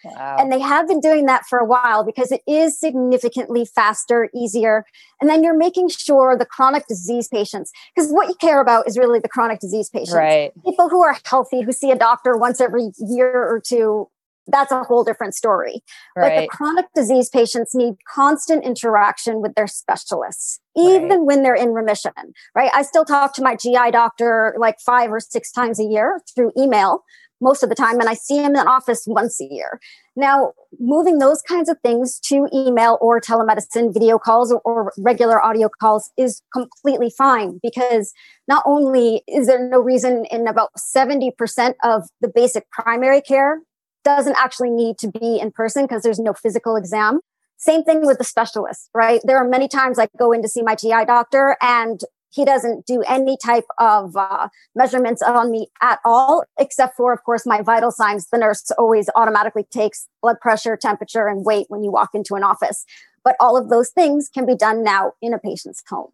Wow. 0.03 0.37
And 0.39 0.51
they 0.51 0.59
have 0.59 0.87
been 0.87 0.99
doing 0.99 1.27
that 1.27 1.45
for 1.45 1.59
a 1.59 1.65
while 1.65 2.03
because 2.03 2.31
it 2.31 2.41
is 2.47 2.79
significantly 2.79 3.65
faster, 3.65 4.29
easier. 4.33 4.83
And 5.19 5.29
then 5.29 5.43
you're 5.43 5.55
making 5.55 5.89
sure 5.89 6.35
the 6.35 6.45
chronic 6.45 6.87
disease 6.87 7.27
patients, 7.27 7.71
because 7.95 8.11
what 8.11 8.27
you 8.27 8.33
care 8.35 8.61
about 8.61 8.87
is 8.87 8.97
really 8.97 9.19
the 9.19 9.29
chronic 9.29 9.59
disease 9.59 9.89
patients. 9.89 10.15
Right. 10.15 10.51
People 10.65 10.89
who 10.89 11.03
are 11.03 11.17
healthy, 11.25 11.61
who 11.61 11.71
see 11.71 11.91
a 11.91 11.95
doctor 11.95 12.35
once 12.35 12.59
every 12.59 12.89
year 12.97 13.31
or 13.31 13.61
two, 13.63 14.09
that's 14.51 14.71
a 14.71 14.83
whole 14.83 15.03
different 15.03 15.35
story. 15.35 15.83
Right. 16.15 16.35
But 16.35 16.41
the 16.41 16.47
chronic 16.47 16.85
disease 16.95 17.29
patients 17.29 17.73
need 17.73 17.95
constant 18.13 18.63
interaction 18.63 19.41
with 19.41 19.55
their 19.55 19.67
specialists, 19.67 20.59
even 20.75 21.09
right. 21.09 21.21
when 21.21 21.43
they're 21.43 21.55
in 21.55 21.69
remission, 21.73 22.11
right? 22.55 22.71
I 22.73 22.83
still 22.83 23.05
talk 23.05 23.33
to 23.35 23.43
my 23.43 23.55
GI 23.55 23.91
doctor 23.91 24.55
like 24.59 24.79
five 24.79 25.11
or 25.11 25.19
six 25.19 25.51
times 25.51 25.79
a 25.79 25.83
year 25.83 26.21
through 26.35 26.51
email 26.57 27.03
most 27.41 27.63
of 27.63 27.69
the 27.69 27.75
time, 27.75 27.99
and 27.99 28.07
I 28.07 28.13
see 28.13 28.37
him 28.37 28.55
in 28.55 28.67
office 28.67 29.03
once 29.07 29.41
a 29.41 29.45
year. 29.45 29.79
Now, 30.15 30.53
moving 30.79 31.17
those 31.17 31.41
kinds 31.41 31.69
of 31.69 31.77
things 31.83 32.19
to 32.25 32.47
email 32.53 32.97
or 33.01 33.19
telemedicine, 33.19 33.93
video 33.93 34.19
calls, 34.19 34.51
or, 34.51 34.61
or 34.63 34.93
regular 34.97 35.43
audio 35.43 35.69
calls 35.79 36.11
is 36.17 36.41
completely 36.53 37.11
fine 37.17 37.59
because 37.61 38.13
not 38.47 38.63
only 38.65 39.23
is 39.27 39.47
there 39.47 39.67
no 39.67 39.79
reason 39.79 40.25
in 40.29 40.47
about 40.47 40.69
70% 40.77 41.73
of 41.83 42.03
the 42.21 42.27
basic 42.33 42.69
primary 42.69 43.21
care 43.21 43.61
doesn't 44.03 44.35
actually 44.37 44.69
need 44.69 44.97
to 44.99 45.09
be 45.09 45.39
in 45.39 45.51
person 45.51 45.85
because 45.85 46.03
there's 46.03 46.19
no 46.19 46.33
physical 46.33 46.75
exam. 46.75 47.19
Same 47.57 47.83
thing 47.83 48.05
with 48.05 48.17
the 48.17 48.23
specialist, 48.23 48.89
right? 48.93 49.21
There 49.23 49.37
are 49.37 49.47
many 49.47 49.67
times 49.67 49.99
I 49.99 50.07
go 50.17 50.31
in 50.31 50.41
to 50.41 50.47
see 50.47 50.63
my 50.63 50.75
GI 50.75 51.05
doctor 51.05 51.57
and 51.61 52.01
he 52.31 52.45
doesn't 52.45 52.85
do 52.85 53.03
any 53.07 53.37
type 53.37 53.65
of 53.77 54.15
uh, 54.15 54.47
measurements 54.73 55.21
on 55.21 55.51
me 55.51 55.67
at 55.81 55.99
all, 56.05 56.43
except 56.57 56.95
for, 56.95 57.11
of 57.13 57.23
course, 57.23 57.45
my 57.45 57.61
vital 57.61 57.91
signs. 57.91 58.27
The 58.31 58.37
nurse 58.37 58.71
always 58.77 59.09
automatically 59.15 59.65
takes 59.69 60.07
blood 60.21 60.39
pressure, 60.39 60.77
temperature, 60.77 61.27
and 61.27 61.45
weight 61.45 61.65
when 61.67 61.83
you 61.83 61.91
walk 61.91 62.11
into 62.13 62.35
an 62.35 62.43
office. 62.43 62.85
But 63.23 63.35
all 63.39 63.57
of 63.57 63.69
those 63.69 63.89
things 63.89 64.29
can 64.33 64.45
be 64.45 64.55
done 64.55 64.83
now 64.83 65.13
in 65.21 65.33
a 65.33 65.39
patient's 65.39 65.83
home. 65.87 66.11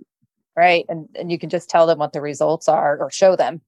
Right. 0.56 0.86
And, 0.90 1.08
and 1.16 1.32
you 1.32 1.38
can 1.38 1.50
just 1.50 1.70
tell 1.70 1.86
them 1.86 2.00
what 2.00 2.14
the 2.14 2.22
results 2.22 2.68
are 2.68 2.98
or 2.98 3.12
show 3.12 3.36
them. 3.36 3.62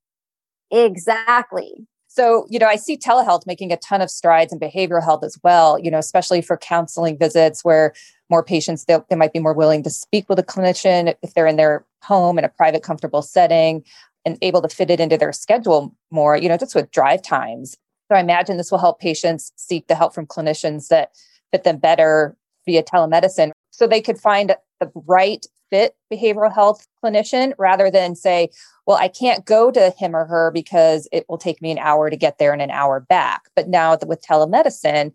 Exactly. 0.71 1.87
So, 2.11 2.47
you 2.49 2.57
know, 2.57 2.65
I 2.65 2.75
see 2.75 2.97
telehealth 2.97 3.45
making 3.45 3.71
a 3.71 3.77
ton 3.77 4.01
of 4.01 4.09
strides 4.09 4.51
in 4.51 4.59
behavioral 4.59 5.03
health 5.03 5.23
as 5.23 5.37
well, 5.43 5.77
you 5.77 5.91
know, 5.91 5.99
especially 5.99 6.41
for 6.41 6.57
counseling 6.57 7.19
visits 7.19 7.63
where 7.63 7.93
more 8.31 8.43
patients, 8.43 8.85
they, 8.85 8.97
they 9.09 9.15
might 9.15 9.31
be 9.31 9.39
more 9.39 9.53
willing 9.53 9.83
to 9.83 9.91
speak 9.91 10.27
with 10.27 10.39
a 10.39 10.43
clinician 10.43 11.13
if 11.21 11.35
they're 11.35 11.45
in 11.45 11.55
their 11.55 11.85
home 12.01 12.39
in 12.39 12.43
a 12.43 12.49
private, 12.49 12.81
comfortable 12.81 13.21
setting 13.21 13.83
and 14.25 14.39
able 14.41 14.59
to 14.63 14.67
fit 14.67 14.89
it 14.89 14.99
into 14.99 15.17
their 15.17 15.31
schedule 15.31 15.95
more, 16.09 16.35
you 16.35 16.49
know, 16.49 16.57
just 16.57 16.73
with 16.73 16.89
drive 16.89 17.21
times. 17.21 17.77
So 18.11 18.17
I 18.17 18.21
imagine 18.21 18.57
this 18.57 18.71
will 18.71 18.79
help 18.79 18.99
patients 18.99 19.51
seek 19.55 19.87
the 19.87 19.93
help 19.93 20.15
from 20.15 20.25
clinicians 20.25 20.87
that 20.87 21.11
fit 21.51 21.63
them 21.63 21.77
better 21.77 22.35
via 22.65 22.81
telemedicine 22.81 23.51
so 23.69 23.85
they 23.85 24.01
could 24.01 24.17
find 24.17 24.55
the 24.79 24.91
right 24.95 25.45
fit 25.69 25.95
behavioral 26.11 26.53
health 26.53 26.87
clinician 27.03 27.53
rather 27.57 27.89
than 27.91 28.15
say, 28.15 28.49
well, 28.85 28.97
I 28.97 29.07
can't 29.07 29.45
go 29.45 29.71
to 29.71 29.93
him 29.97 30.15
or 30.15 30.25
her 30.25 30.51
because 30.51 31.07
it 31.11 31.25
will 31.29 31.37
take 31.37 31.61
me 31.61 31.71
an 31.71 31.77
hour 31.77 32.09
to 32.09 32.17
get 32.17 32.37
there 32.37 32.53
and 32.53 32.61
an 32.61 32.71
hour 32.71 32.99
back. 32.99 33.43
But 33.55 33.67
now 33.67 33.97
with 34.05 34.25
telemedicine, 34.25 35.13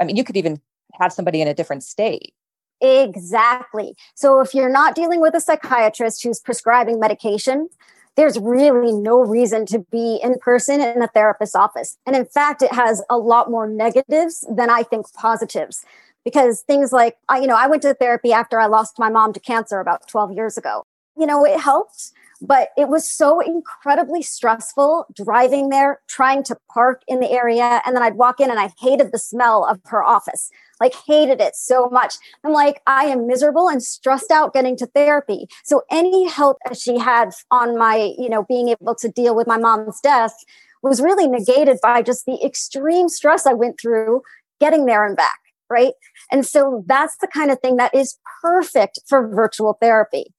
I 0.00 0.04
mean, 0.04 0.16
you 0.16 0.24
could 0.24 0.36
even 0.36 0.60
have 0.94 1.12
somebody 1.12 1.40
in 1.40 1.48
a 1.48 1.54
different 1.54 1.82
state. 1.82 2.34
Exactly. 2.80 3.94
So 4.14 4.40
if 4.40 4.54
you're 4.54 4.68
not 4.68 4.94
dealing 4.94 5.20
with 5.20 5.34
a 5.34 5.40
psychiatrist 5.40 6.22
who's 6.22 6.40
prescribing 6.40 6.98
medication, 6.98 7.68
there's 8.16 8.38
really 8.38 8.92
no 8.92 9.20
reason 9.20 9.64
to 9.66 9.78
be 9.90 10.18
in 10.22 10.34
person 10.40 10.80
in 10.80 11.00
a 11.00 11.06
therapist's 11.06 11.54
office. 11.54 11.96
And 12.06 12.14
in 12.14 12.26
fact, 12.26 12.60
it 12.60 12.72
has 12.72 13.02
a 13.08 13.16
lot 13.16 13.50
more 13.50 13.66
negatives 13.66 14.46
than 14.50 14.68
I 14.68 14.82
think 14.82 15.10
positives 15.14 15.84
because 16.24 16.62
things 16.62 16.92
like, 16.92 17.16
you 17.34 17.46
know, 17.46 17.56
I 17.56 17.66
went 17.66 17.82
to 17.82 17.94
therapy 17.94 18.32
after 18.32 18.60
I 18.60 18.66
lost 18.66 18.98
my 18.98 19.08
mom 19.08 19.32
to 19.32 19.40
cancer 19.40 19.80
about 19.80 20.08
12 20.08 20.32
years 20.32 20.56
ago. 20.56 20.84
You 21.16 21.26
know, 21.26 21.44
it 21.44 21.60
helped, 21.60 22.10
but 22.40 22.70
it 22.76 22.88
was 22.88 23.08
so 23.08 23.40
incredibly 23.40 24.22
stressful 24.22 25.06
driving 25.14 25.68
there, 25.68 26.00
trying 26.08 26.42
to 26.44 26.56
park 26.72 27.02
in 27.06 27.20
the 27.20 27.30
area. 27.30 27.82
And 27.84 27.94
then 27.94 28.02
I'd 28.02 28.16
walk 28.16 28.40
in 28.40 28.50
and 28.50 28.58
I 28.58 28.70
hated 28.80 29.12
the 29.12 29.18
smell 29.18 29.64
of 29.64 29.80
her 29.86 30.02
office, 30.02 30.50
like 30.80 30.94
hated 31.06 31.40
it 31.40 31.54
so 31.54 31.88
much. 31.90 32.14
I'm 32.44 32.52
like, 32.52 32.80
I 32.86 33.04
am 33.04 33.26
miserable 33.26 33.68
and 33.68 33.82
stressed 33.82 34.30
out 34.30 34.54
getting 34.54 34.76
to 34.78 34.86
therapy. 34.86 35.48
So 35.64 35.82
any 35.90 36.28
help 36.28 36.56
as 36.70 36.80
she 36.80 36.98
had 36.98 37.32
on 37.50 37.76
my, 37.76 38.14
you 38.18 38.30
know, 38.30 38.44
being 38.48 38.70
able 38.70 38.94
to 38.94 39.08
deal 39.08 39.36
with 39.36 39.46
my 39.46 39.58
mom's 39.58 40.00
death 40.00 40.34
was 40.82 41.00
really 41.00 41.28
negated 41.28 41.78
by 41.82 42.02
just 42.02 42.26
the 42.26 42.42
extreme 42.44 43.08
stress 43.08 43.46
I 43.46 43.52
went 43.52 43.78
through 43.80 44.22
getting 44.60 44.86
there 44.86 45.06
and 45.06 45.16
back 45.16 45.41
right? 45.72 45.94
And 46.30 46.46
so 46.46 46.84
that's 46.86 47.16
the 47.16 47.26
kind 47.26 47.50
of 47.50 47.58
thing 47.60 47.76
that 47.76 47.94
is 47.94 48.18
perfect 48.42 49.00
for 49.08 49.26
virtual 49.26 49.78
therapy. 49.80 50.34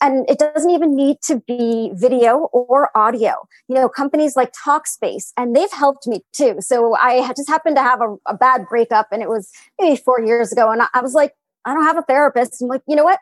And 0.00 0.28
it 0.28 0.38
doesn't 0.38 0.70
even 0.70 0.94
need 0.94 1.16
to 1.22 1.40
be 1.46 1.90
video 1.94 2.48
or 2.52 2.90
audio. 2.94 3.48
You 3.68 3.76
know, 3.76 3.88
companies 3.88 4.36
like 4.36 4.52
Talkspace, 4.52 5.32
and 5.36 5.56
they've 5.56 5.72
helped 5.72 6.06
me 6.06 6.20
too. 6.32 6.56
So 6.60 6.94
I 6.96 7.26
just 7.34 7.48
happened 7.48 7.76
to 7.76 7.82
have 7.82 8.00
a, 8.02 8.16
a 8.26 8.36
bad 8.36 8.66
breakup, 8.68 9.08
and 9.12 9.22
it 9.22 9.28
was 9.28 9.50
maybe 9.80 9.96
four 9.96 10.20
years 10.20 10.52
ago. 10.52 10.70
And 10.70 10.82
I 10.92 11.00
was 11.00 11.14
like, 11.14 11.32
I 11.64 11.72
don't 11.72 11.84
have 11.84 11.96
a 11.96 12.02
therapist. 12.02 12.60
I'm 12.60 12.68
like, 12.68 12.82
you 12.86 12.96
know 12.96 13.04
what? 13.04 13.18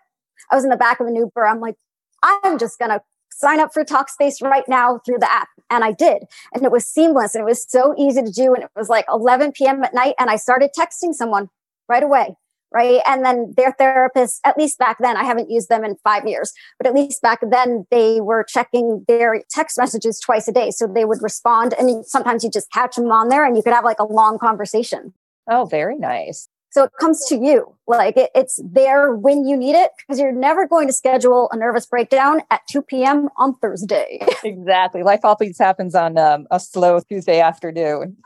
I 0.51 0.57
was 0.57 0.65
in 0.65 0.71
the 0.71 0.77
back 0.77 0.99
of 0.99 1.07
an 1.07 1.15
Uber. 1.15 1.47
I'm 1.47 1.61
like, 1.61 1.77
I'm 2.23 2.59
just 2.59 2.79
going 2.79 2.91
to 2.91 3.01
sign 3.37 3.61
up 3.61 3.73
for 3.73 3.85
Talkspace 3.85 4.43
right 4.43 4.65
now 4.69 5.01
through 5.05 5.19
the 5.19 5.31
app. 5.31 5.49
And 5.71 5.85
I 5.85 5.93
did. 5.93 6.25
And 6.53 6.65
it 6.65 6.73
was 6.73 6.87
seamless 6.87 7.35
and 7.35 7.43
it 7.43 7.47
was 7.47 7.69
so 7.69 7.95
easy 7.99 8.23
to 8.23 8.31
do. 8.31 8.55
And 8.55 8.65
it 8.65 8.71
was 8.77 8.89
like 8.89 9.07
11 9.11 9.53
p.m. 9.53 9.83
at 9.85 9.95
night. 9.95 10.15
And 10.19 10.31
I 10.31 10.37
started 10.37 10.71
texting 10.79 11.15
someone 11.15 11.49
right 11.89 12.03
away. 12.03 12.37
Right. 12.75 13.03
And 13.07 13.23
then 13.23 13.53
their 13.55 13.73
therapists, 13.73 14.41
at 14.47 14.57
least 14.57 14.79
back 14.79 14.97
then, 14.99 15.15
I 15.15 15.25
haven't 15.25 15.51
used 15.51 15.69
them 15.69 15.85
in 15.85 15.97
five 16.03 16.27
years, 16.27 16.55
but 16.79 16.87
at 16.87 16.95
least 16.95 17.21
back 17.21 17.41
then 17.51 17.85
they 17.91 18.19
were 18.23 18.45
checking 18.45 19.05
their 19.09 19.43
text 19.51 19.77
messages 19.77 20.19
twice 20.19 20.49
a 20.49 20.53
day. 20.53 20.71
So 20.71 20.87
they 20.87 21.05
would 21.05 21.23
respond. 21.23 21.75
And 21.79 22.07
sometimes 22.07 22.43
you 22.43 22.51
just 22.51 22.73
catch 22.73 22.97
them 22.97 23.13
on 23.13 23.29
there 23.29 23.45
and 23.45 23.59
you 23.59 23.63
could 23.63 23.75
have 23.75 23.85
like 23.85 23.99
a 23.99 24.07
long 24.07 24.39
conversation. 24.39 25.13
Oh, 25.51 25.67
very 25.67 25.99
nice. 25.99 26.49
So 26.73 26.85
it 26.85 26.91
comes 26.99 27.27
to 27.27 27.37
you. 27.37 27.77
Like 27.87 28.17
it, 28.17 28.31
it's 28.35 28.59
there 28.65 29.15
when 29.15 29.47
you 29.47 29.59
need 29.59 29.75
it 29.75 29.91
because 29.99 30.19
you're 30.19 30.33
never 30.33 30.67
going 30.67 30.87
to 30.87 30.93
schedule 30.93 31.51
a 31.53 31.57
nervous 31.57 31.85
breakdown 31.85 32.41
at 32.51 32.63
2 32.71 32.81
p.m. 32.83 33.29
on 33.37 33.55
Thursday. 33.57 34.27
exactly. 34.45 35.03
Life 35.03 35.21
always 35.23 35.59
happens 35.59 35.95
on 35.95 36.17
um, 36.17 36.47
a 36.51 36.59
slow 36.59 37.01
Tuesday 37.01 37.41
afternoon. 37.41 38.17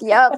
yep. 0.00 0.32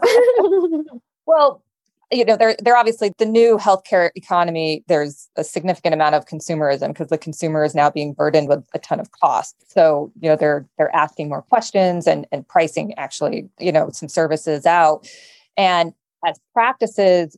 well, 1.26 1.62
you 2.10 2.24
know, 2.24 2.36
they're 2.36 2.56
they're 2.60 2.76
obviously 2.76 3.12
the 3.18 3.24
new 3.24 3.56
healthcare 3.56 4.10
economy. 4.16 4.82
There's 4.88 5.28
a 5.36 5.44
significant 5.44 5.94
amount 5.94 6.16
of 6.16 6.26
consumerism 6.26 6.88
because 6.88 7.08
the 7.08 7.18
consumer 7.18 7.64
is 7.64 7.74
now 7.74 7.88
being 7.88 8.14
burdened 8.14 8.48
with 8.48 8.64
a 8.74 8.80
ton 8.80 8.98
of 8.98 9.12
costs. 9.12 9.54
So, 9.72 10.12
you 10.20 10.28
know, 10.28 10.36
they're 10.36 10.66
they're 10.76 10.94
asking 10.94 11.28
more 11.28 11.42
questions 11.42 12.08
and 12.08 12.26
and 12.32 12.46
pricing 12.46 12.94
actually, 12.98 13.48
you 13.60 13.70
know, 13.70 13.90
some 13.92 14.08
services 14.08 14.66
out. 14.66 15.08
And 15.56 15.94
as 16.26 16.38
practices 16.52 17.36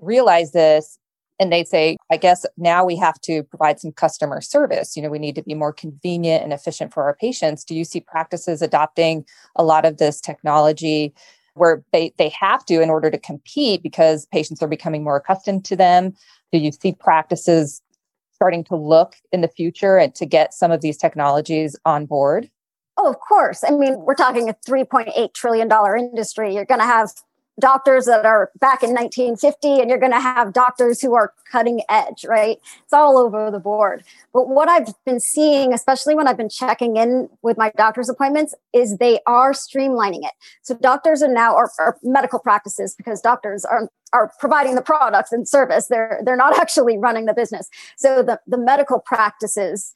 realize 0.00 0.52
this, 0.52 0.98
and 1.38 1.50
they 1.50 1.64
say, 1.64 1.96
I 2.10 2.18
guess 2.18 2.44
now 2.58 2.84
we 2.84 2.96
have 2.96 3.18
to 3.22 3.42
provide 3.44 3.80
some 3.80 3.92
customer 3.92 4.40
service. 4.42 4.94
You 4.94 5.02
know, 5.02 5.08
we 5.08 5.18
need 5.18 5.34
to 5.36 5.42
be 5.42 5.54
more 5.54 5.72
convenient 5.72 6.44
and 6.44 6.52
efficient 6.52 6.92
for 6.92 7.04
our 7.04 7.16
patients. 7.16 7.64
Do 7.64 7.74
you 7.74 7.84
see 7.84 8.00
practices 8.00 8.60
adopting 8.60 9.24
a 9.56 9.64
lot 9.64 9.86
of 9.86 9.96
this 9.96 10.20
technology 10.20 11.14
where 11.54 11.82
they, 11.92 12.12
they 12.18 12.28
have 12.28 12.64
to 12.66 12.82
in 12.82 12.90
order 12.90 13.10
to 13.10 13.18
compete 13.18 13.82
because 13.82 14.26
patients 14.26 14.62
are 14.62 14.68
becoming 14.68 15.02
more 15.02 15.16
accustomed 15.16 15.64
to 15.64 15.76
them? 15.76 16.14
Do 16.52 16.58
you 16.58 16.72
see 16.72 16.92
practices 16.92 17.80
starting 18.34 18.64
to 18.64 18.76
look 18.76 19.16
in 19.32 19.40
the 19.40 19.48
future 19.48 19.96
and 19.96 20.14
to 20.14 20.26
get 20.26 20.52
some 20.52 20.70
of 20.70 20.82
these 20.82 20.96
technologies 20.98 21.74
on 21.84 22.06
board? 22.06 22.50
Oh, 22.96 23.08
of 23.08 23.18
course. 23.18 23.64
I 23.64 23.70
mean, 23.70 23.98
we're 24.00 24.14
talking 24.14 24.50
a 24.50 24.54
$3.8 24.68 25.32
trillion 25.32 25.70
industry. 25.98 26.54
You're 26.54 26.66
going 26.66 26.80
to 26.80 26.86
have 26.86 27.10
doctors 27.60 28.06
that 28.06 28.24
are 28.24 28.50
back 28.58 28.82
in 28.82 28.90
1950 28.90 29.80
and 29.80 29.88
you're 29.88 29.98
going 29.98 30.12
to 30.12 30.20
have 30.20 30.52
doctors 30.52 31.00
who 31.00 31.14
are 31.14 31.32
cutting 31.50 31.82
edge 31.88 32.24
right? 32.24 32.58
It's 32.82 32.92
all 32.92 33.18
over 33.18 33.50
the 33.50 33.58
board. 33.58 34.04
But 34.32 34.48
what 34.48 34.68
i've 34.68 34.92
been 35.04 35.20
seeing 35.20 35.72
especially 35.72 36.14
when 36.14 36.26
i've 36.26 36.36
been 36.36 36.48
checking 36.48 36.96
in 36.96 37.28
with 37.42 37.56
my 37.56 37.70
doctor's 37.76 38.08
appointments 38.08 38.54
is 38.72 38.96
they 38.96 39.20
are 39.26 39.52
streamlining 39.52 40.24
it. 40.24 40.32
So 40.62 40.74
doctors 40.74 41.22
are 41.22 41.32
now 41.32 41.54
or, 41.54 41.70
medical 42.02 42.38
practices 42.38 42.94
because 42.94 43.20
doctors 43.20 43.64
are 43.64 43.88
are 44.12 44.32
providing 44.40 44.74
the 44.74 44.82
products 44.82 45.30
and 45.30 45.46
service. 45.46 45.86
They're 45.88 46.20
they're 46.24 46.36
not 46.36 46.58
actually 46.58 46.98
running 46.98 47.26
the 47.26 47.34
business. 47.34 47.68
So 47.96 48.22
the 48.22 48.40
the 48.46 48.58
medical 48.58 48.98
practices 48.98 49.92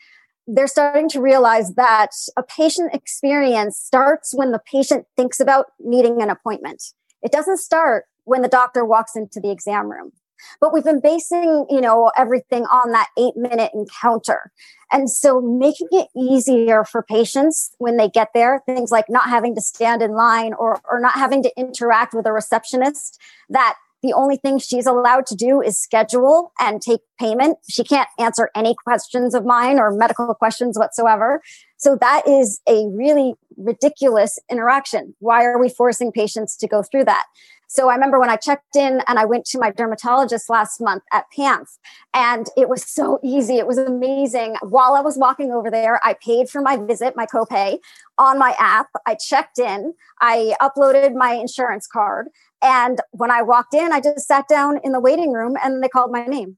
they're 0.46 0.66
starting 0.66 1.08
to 1.08 1.20
realize 1.20 1.74
that 1.74 2.10
a 2.36 2.42
patient 2.42 2.92
experience 2.92 3.78
starts 3.78 4.34
when 4.34 4.52
the 4.52 4.58
patient 4.58 5.06
thinks 5.16 5.40
about 5.40 5.66
needing 5.80 6.20
an 6.20 6.28
appointment 6.28 6.92
it 7.24 7.32
doesn't 7.32 7.58
start 7.58 8.04
when 8.24 8.42
the 8.42 8.48
doctor 8.48 8.84
walks 8.84 9.16
into 9.16 9.40
the 9.40 9.50
exam 9.50 9.90
room. 9.90 10.12
But 10.60 10.74
we've 10.74 10.84
been 10.84 11.00
basing, 11.00 11.66
you 11.70 11.80
know, 11.80 12.10
everything 12.16 12.64
on 12.66 12.92
that 12.92 13.08
eight 13.18 13.34
minute 13.36 13.70
encounter. 13.74 14.52
And 14.92 15.10
so 15.10 15.40
making 15.40 15.88
it 15.90 16.08
easier 16.16 16.84
for 16.84 17.02
patients 17.02 17.74
when 17.78 17.96
they 17.96 18.08
get 18.08 18.28
there, 18.34 18.62
things 18.66 18.90
like 18.90 19.06
not 19.08 19.28
having 19.28 19.54
to 19.54 19.60
stand 19.62 20.02
in 20.02 20.12
line 20.12 20.52
or, 20.52 20.80
or 20.90 21.00
not 21.00 21.14
having 21.14 21.42
to 21.44 21.52
interact 21.56 22.14
with 22.14 22.26
a 22.26 22.32
receptionist 22.32 23.18
that 23.48 23.76
the 24.02 24.12
only 24.12 24.36
thing 24.36 24.58
she's 24.58 24.84
allowed 24.84 25.24
to 25.24 25.34
do 25.34 25.62
is 25.62 25.80
schedule 25.80 26.52
and 26.60 26.82
take 26.82 27.00
payment. 27.18 27.56
She 27.70 27.82
can't 27.82 28.08
answer 28.18 28.50
any 28.54 28.74
questions 28.74 29.34
of 29.34 29.46
mine 29.46 29.78
or 29.78 29.90
medical 29.92 30.34
questions 30.34 30.78
whatsoever. 30.78 31.40
So 31.84 31.98
that 32.00 32.26
is 32.26 32.62
a 32.66 32.86
really 32.88 33.34
ridiculous 33.58 34.38
interaction. 34.50 35.14
Why 35.18 35.44
are 35.44 35.60
we 35.60 35.68
forcing 35.68 36.12
patients 36.12 36.56
to 36.56 36.66
go 36.66 36.82
through 36.82 37.04
that? 37.04 37.26
So 37.68 37.90
I 37.90 37.94
remember 37.94 38.18
when 38.18 38.30
I 38.30 38.36
checked 38.36 38.74
in 38.74 39.02
and 39.06 39.18
I 39.18 39.26
went 39.26 39.44
to 39.46 39.58
my 39.58 39.70
dermatologist 39.70 40.48
last 40.48 40.80
month 40.80 41.02
at 41.12 41.26
PANTH 41.36 41.68
and 42.14 42.46
it 42.56 42.70
was 42.70 42.90
so 42.90 43.18
easy. 43.22 43.58
It 43.58 43.66
was 43.66 43.76
amazing. 43.76 44.56
While 44.62 44.94
I 44.94 45.02
was 45.02 45.18
walking 45.18 45.52
over 45.52 45.70
there, 45.70 46.00
I 46.02 46.14
paid 46.24 46.48
for 46.48 46.62
my 46.62 46.78
visit, 46.78 47.16
my 47.16 47.26
copay 47.26 47.76
on 48.16 48.38
my 48.38 48.54
app. 48.58 48.88
I 49.06 49.14
checked 49.16 49.58
in. 49.58 49.92
I 50.22 50.54
uploaded 50.62 51.14
my 51.14 51.34
insurance 51.34 51.86
card. 51.86 52.28
And 52.62 53.02
when 53.10 53.30
I 53.30 53.42
walked 53.42 53.74
in, 53.74 53.92
I 53.92 54.00
just 54.00 54.26
sat 54.26 54.48
down 54.48 54.80
in 54.82 54.92
the 54.92 55.00
waiting 55.00 55.32
room 55.32 55.54
and 55.62 55.84
they 55.84 55.88
called 55.88 56.10
my 56.10 56.24
name. 56.24 56.56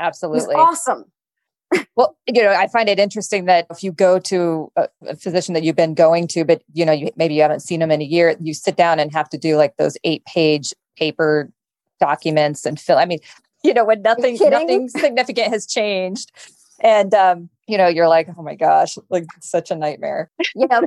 Absolutely. 0.00 0.56
awesome 0.56 1.04
well, 1.96 2.16
you 2.26 2.42
know, 2.42 2.50
I 2.50 2.68
find 2.68 2.88
it 2.88 2.98
interesting 2.98 3.46
that 3.46 3.66
if 3.70 3.82
you 3.82 3.92
go 3.92 4.18
to 4.20 4.72
a, 4.76 4.88
a, 5.06 5.16
physician 5.16 5.54
that 5.54 5.62
you've 5.62 5.76
been 5.76 5.94
going 5.94 6.26
to, 6.28 6.44
but 6.44 6.62
you 6.72 6.84
know, 6.84 6.92
you 6.92 7.10
maybe 7.16 7.34
you 7.34 7.42
haven't 7.42 7.60
seen 7.60 7.80
them 7.80 7.90
in 7.90 8.00
a 8.00 8.04
year, 8.04 8.36
you 8.40 8.54
sit 8.54 8.76
down 8.76 8.98
and 8.98 9.12
have 9.12 9.28
to 9.30 9.38
do 9.38 9.56
like 9.56 9.76
those 9.76 9.96
eight 10.04 10.24
page 10.24 10.72
paper 10.96 11.50
documents 12.00 12.66
and 12.66 12.78
fill. 12.78 12.98
I 12.98 13.04
mean, 13.04 13.20
you 13.62 13.74
know, 13.74 13.84
when 13.84 14.02
nothing 14.02 14.38
nothing 14.40 14.88
significant 14.88 15.48
has 15.48 15.66
changed. 15.66 16.32
And 16.80 17.14
um, 17.14 17.48
you 17.66 17.78
know, 17.78 17.86
you're 17.86 18.08
like, 18.08 18.28
oh 18.36 18.42
my 18.42 18.54
gosh, 18.54 18.98
like 19.08 19.26
such 19.40 19.70
a 19.70 19.76
nightmare. 19.76 20.30
yeah. 20.54 20.80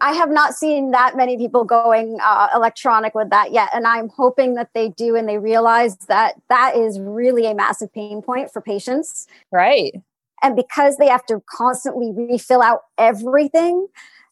I 0.00 0.12
have 0.12 0.30
not 0.30 0.54
seen 0.54 0.92
that 0.92 1.16
many 1.16 1.36
people 1.36 1.64
going 1.64 2.18
uh, 2.24 2.48
electronic 2.54 3.14
with 3.14 3.28
that 3.30 3.52
yet. 3.52 3.68
And 3.74 3.86
I'm 3.86 4.08
hoping 4.08 4.54
that 4.54 4.70
they 4.74 4.88
do 4.88 5.16
and 5.16 5.28
they 5.28 5.36
realize 5.36 5.96
that 6.08 6.40
that 6.48 6.76
is 6.76 6.98
really 6.98 7.44
a 7.46 7.54
massive 7.54 7.92
pain 7.92 8.22
point 8.22 8.50
for 8.50 8.62
patients. 8.62 9.26
Right. 9.50 10.00
And 10.42 10.56
because 10.56 10.96
they 10.96 11.08
have 11.08 11.24
to 11.26 11.42
constantly 11.48 12.12
refill 12.14 12.62
out 12.62 12.80
everything, 12.98 13.86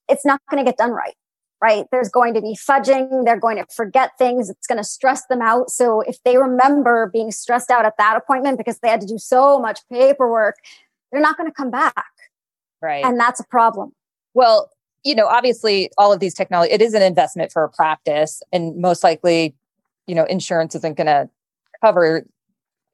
it's 0.08 0.26
not 0.26 0.40
going 0.50 0.64
to 0.64 0.68
get 0.68 0.76
done 0.76 0.90
right. 0.90 1.14
right? 1.62 1.86
There's 1.92 2.08
going 2.08 2.34
to 2.34 2.40
be 2.40 2.56
fudging. 2.56 3.24
They're 3.24 3.38
going 3.38 3.58
to 3.58 3.66
forget 3.74 4.12
things. 4.18 4.48
It's 4.48 4.66
going 4.66 4.78
to 4.78 4.84
stress 4.84 5.26
them 5.26 5.42
out. 5.42 5.70
So 5.70 6.00
if 6.00 6.22
they 6.24 6.36
remember 6.36 7.10
being 7.12 7.30
stressed 7.30 7.70
out 7.70 7.84
at 7.84 7.96
that 7.98 8.16
appointment 8.16 8.58
because 8.58 8.78
they 8.78 8.88
had 8.88 9.00
to 9.02 9.06
do 9.06 9.18
so 9.18 9.58
much 9.58 9.80
paperwork, 9.92 10.56
they're 11.12 11.20
not 11.20 11.36
going 11.36 11.48
to 11.48 11.54
come 11.54 11.70
back. 11.70 12.06
Right. 12.82 13.04
And 13.04 13.18
that's 13.18 13.40
a 13.40 13.44
problem. 13.44 13.92
Well, 14.32 14.70
you 15.04 15.14
know, 15.14 15.26
obviously 15.26 15.90
all 15.98 16.12
of 16.12 16.20
these 16.20 16.34
technology, 16.34 16.72
it 16.72 16.80
is 16.80 16.94
an 16.94 17.02
investment 17.02 17.52
for 17.52 17.64
a 17.64 17.68
practice 17.68 18.42
and 18.52 18.76
most 18.76 19.02
likely, 19.02 19.54
you 20.06 20.14
know, 20.14 20.24
insurance 20.24 20.74
isn't 20.74 20.96
going 20.96 21.06
to 21.06 21.28
cover 21.82 22.26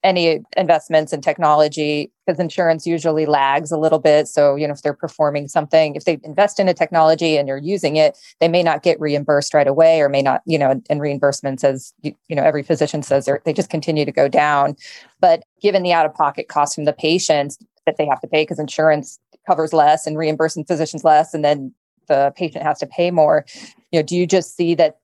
any 0.07 0.41
investments 0.57 1.13
in 1.13 1.21
technology 1.21 2.13
because 2.25 2.39
insurance 2.39 2.87
usually 2.87 3.27
lags 3.27 3.73
a 3.73 3.77
little 3.77 3.99
bit. 3.99 4.29
So, 4.29 4.55
you 4.55 4.69
know, 4.69 4.73
if 4.73 4.83
they're 4.83 4.95
performing 4.95 5.49
something, 5.49 5.97
if 5.97 6.05
they 6.05 6.21
invest 6.23 6.61
in 6.61 6.69
a 6.69 6.75
technology 6.75 7.37
and 7.37 7.49
you're 7.49 7.59
using 7.59 7.97
it, 7.97 8.17
they 8.39 8.47
may 8.47 8.63
not 8.63 8.85
get 8.85 9.01
reimbursed 9.01 9.53
right 9.53 9.67
away 9.67 10.01
or 10.01 10.09
may 10.09 10.23
not, 10.23 10.43
you 10.47 10.59
know, 10.59 10.81
and 10.89 11.01
reimbursements 11.01 11.65
as, 11.65 11.93
you, 12.03 12.15
you 12.29 12.37
know, 12.37 12.45
every 12.45 12.63
physician 12.63 13.03
says 13.03 13.29
they 13.45 13.53
just 13.53 13.69
continue 13.69 14.05
to 14.05 14.13
go 14.13 14.29
down. 14.29 14.77
But 15.21 15.43
given 15.61 15.83
the 15.83 15.93
out 15.93 16.07
of 16.07 16.15
pocket 16.15 16.47
cost 16.47 16.77
from 16.77 16.85
the 16.85 16.93
patients 16.93 17.59
that 17.85 17.97
they 17.97 18.07
have 18.07 18.21
to 18.21 18.29
pay 18.29 18.45
because 18.45 18.61
insurance 18.61 19.19
covers 19.45 19.73
less 19.73 20.07
and 20.07 20.17
reimbursing 20.17 20.67
physicians 20.67 21.03
less, 21.03 21.35
and 21.35 21.45
then 21.45 21.75
the 22.07 22.33
patient 22.37 22.63
has 22.63 22.79
to 22.79 22.87
pay 22.87 23.11
more, 23.11 23.45
you 23.91 23.99
know, 23.99 24.05
do 24.05 24.15
you 24.15 24.25
just 24.25 24.57
see 24.57 24.77
that 24.77 24.99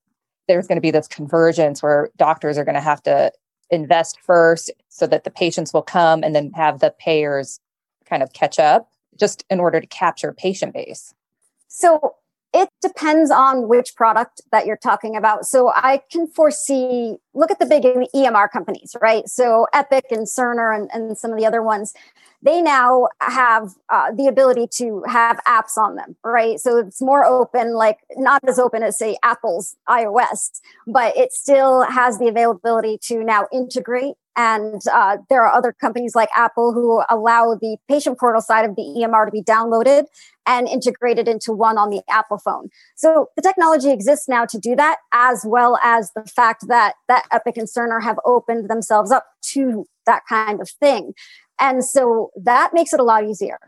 there's 0.47 0.69
going 0.69 0.77
to 0.77 0.83
be 0.83 0.91
this 0.93 1.09
convergence 1.09 1.83
where 1.83 2.11
doctors 2.17 2.57
are 2.57 2.65
going 2.65 2.77
to 2.77 2.81
have 2.81 3.03
to 3.03 3.33
invest 3.73 4.21
first 4.21 4.71
so 4.89 5.07
that 5.07 5.25
the 5.25 5.31
patients 5.31 5.73
will 5.73 5.83
come 5.83 6.23
and 6.23 6.35
then 6.35 6.53
have 6.53 6.79
the 6.79 6.95
payers 6.99 7.59
kind 8.05 8.23
of 8.23 8.33
catch 8.33 8.59
up 8.59 8.91
just 9.19 9.45
in 9.51 9.59
order 9.59 9.81
to 9.81 9.87
capture 9.87 10.33
patient 10.33 10.75
base? 10.75 11.15
So 11.69 12.17
it 12.55 12.69
depends 12.81 13.31
on 13.31 13.69
which 13.69 13.95
product 13.97 14.43
that 14.51 14.67
you're 14.67 14.77
talking 14.77 15.17
about. 15.17 15.47
So 15.47 15.73
I 15.75 16.03
can 16.11 16.27
foresee, 16.27 17.17
look 17.35 17.51
at 17.51 17.59
the 17.59 17.67
big 17.67 17.83
EMR 17.83 18.51
companies, 18.51 18.95
right? 19.01 19.27
So 19.29 19.67
Epic 19.73 20.07
and 20.11 20.27
Cerner 20.27 20.77
and, 20.77 20.91
and 20.93 21.17
some 21.17 21.33
of 21.33 21.39
the 21.39 21.47
other 21.47 21.63
ones 21.63 21.95
they 22.43 22.61
now 22.61 23.09
have 23.21 23.75
uh, 23.89 24.11
the 24.13 24.27
ability 24.27 24.67
to 24.67 25.05
have 25.07 25.39
apps 25.47 25.77
on 25.77 25.95
them, 25.95 26.17
right? 26.25 26.59
So 26.59 26.79
it's 26.79 27.01
more 27.01 27.25
open, 27.25 27.75
like 27.75 27.99
not 28.17 28.43
as 28.49 28.59
open 28.59 28.83
as 28.83 28.99
say 28.99 29.17
Apple's 29.23 29.77
iOS, 29.89 30.61
but 30.87 31.17
it 31.17 31.33
still 31.33 31.83
has 31.83 32.19
the 32.19 32.27
availability 32.27 32.99
to 33.05 33.23
now 33.23 33.47
integrate. 33.53 34.15
And 34.37 34.81
uh, 34.93 35.19
there 35.29 35.45
are 35.45 35.53
other 35.53 35.73
companies 35.73 36.15
like 36.15 36.31
Apple 36.35 36.73
who 36.73 37.03
allow 37.11 37.55
the 37.61 37.77
patient 37.89 38.19
portal 38.19 38.41
side 38.41 38.65
of 38.65 38.77
the 38.77 38.83
EMR 38.83 39.27
to 39.27 39.31
be 39.31 39.43
downloaded 39.43 40.05
and 40.47 40.69
integrated 40.69 41.29
into 41.29 41.53
one 41.53 41.77
on 41.77 41.91
the 41.91 42.03
Apple 42.09 42.39
phone. 42.39 42.69
So 42.97 43.29
the 43.37 43.43
technology 43.43 43.91
exists 43.91 44.29
now 44.29 44.47
to 44.47 44.59
do 44.59 44.75
that, 44.77 44.97
as 45.13 45.45
well 45.47 45.79
as 45.83 46.11
the 46.17 46.25
fact 46.25 46.67
that 46.69 46.95
that 47.09 47.27
Epic 47.31 47.57
and 47.57 47.69
Cerner 47.69 48.03
have 48.03 48.19
opened 48.25 48.71
themselves 48.71 49.11
up 49.11 49.27
to 49.53 49.85
that 50.07 50.23
kind 50.29 50.61
of 50.61 50.71
thing. 50.71 51.13
And 51.61 51.85
so 51.85 52.31
that 52.43 52.71
makes 52.73 52.93
it 52.93 53.01
a 53.01 53.05
lot 53.05 53.25
easier 53.25 53.59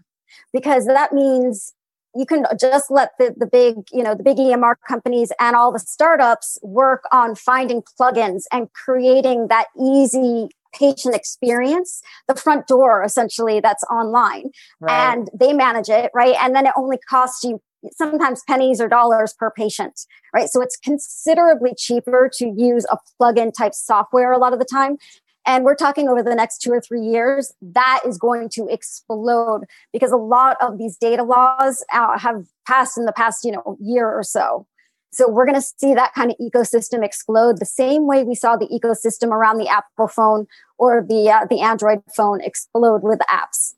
because 0.52 0.86
that 0.86 1.12
means 1.12 1.74
you 2.14 2.26
can 2.26 2.44
just 2.58 2.90
let 2.90 3.10
the, 3.18 3.34
the 3.36 3.46
big, 3.46 3.76
you 3.92 4.02
know, 4.02 4.14
the 4.14 4.22
big 4.22 4.36
EMR 4.36 4.74
companies 4.86 5.32
and 5.40 5.56
all 5.56 5.72
the 5.72 5.78
startups 5.78 6.58
work 6.62 7.04
on 7.12 7.34
finding 7.34 7.82
plugins 7.82 8.44
and 8.52 8.72
creating 8.72 9.48
that 9.48 9.66
easy 9.80 10.48
patient 10.72 11.14
experience, 11.14 12.02
the 12.26 12.34
front 12.34 12.66
door 12.66 13.02
essentially 13.04 13.60
that's 13.60 13.84
online. 13.84 14.50
Right. 14.80 15.12
And 15.12 15.30
they 15.38 15.52
manage 15.52 15.88
it, 15.88 16.10
right? 16.14 16.34
And 16.40 16.54
then 16.54 16.66
it 16.66 16.72
only 16.76 16.98
costs 17.08 17.44
you 17.44 17.60
sometimes 17.92 18.42
pennies 18.46 18.80
or 18.80 18.88
dollars 18.88 19.34
per 19.38 19.50
patient, 19.50 20.06
right? 20.32 20.48
So 20.48 20.62
it's 20.62 20.76
considerably 20.76 21.74
cheaper 21.76 22.30
to 22.38 22.46
use 22.56 22.86
a 22.90 22.96
plug-in 23.18 23.52
type 23.52 23.74
software 23.74 24.32
a 24.32 24.38
lot 24.38 24.52
of 24.52 24.58
the 24.58 24.64
time 24.64 24.96
and 25.46 25.64
we're 25.64 25.74
talking 25.74 26.08
over 26.08 26.22
the 26.22 26.34
next 26.34 26.58
two 26.58 26.72
or 26.72 26.80
three 26.80 27.02
years, 27.02 27.52
that 27.60 28.00
is 28.06 28.18
going 28.18 28.48
to 28.50 28.66
explode 28.68 29.64
because 29.92 30.10
a 30.10 30.16
lot 30.16 30.56
of 30.60 30.78
these 30.78 30.96
data 30.96 31.22
laws 31.22 31.84
uh, 31.92 32.18
have 32.18 32.46
passed 32.66 32.96
in 32.96 33.04
the 33.04 33.12
past, 33.12 33.44
you 33.44 33.52
know, 33.52 33.76
year 33.80 34.08
or 34.08 34.22
so. 34.22 34.66
So 35.12 35.30
we're 35.30 35.46
going 35.46 35.60
to 35.60 35.66
see 35.76 35.94
that 35.94 36.12
kind 36.14 36.32
of 36.32 36.36
ecosystem 36.38 37.04
explode 37.04 37.60
the 37.60 37.66
same 37.66 38.06
way 38.06 38.24
we 38.24 38.34
saw 38.34 38.56
the 38.56 38.66
ecosystem 38.66 39.28
around 39.28 39.58
the 39.58 39.68
Apple 39.68 40.08
phone 40.08 40.46
or 40.76 41.04
the 41.06 41.30
uh, 41.30 41.46
the 41.48 41.60
Android 41.60 42.02
phone 42.16 42.40
explode 42.40 43.02
with 43.02 43.20
apps. 43.30 43.74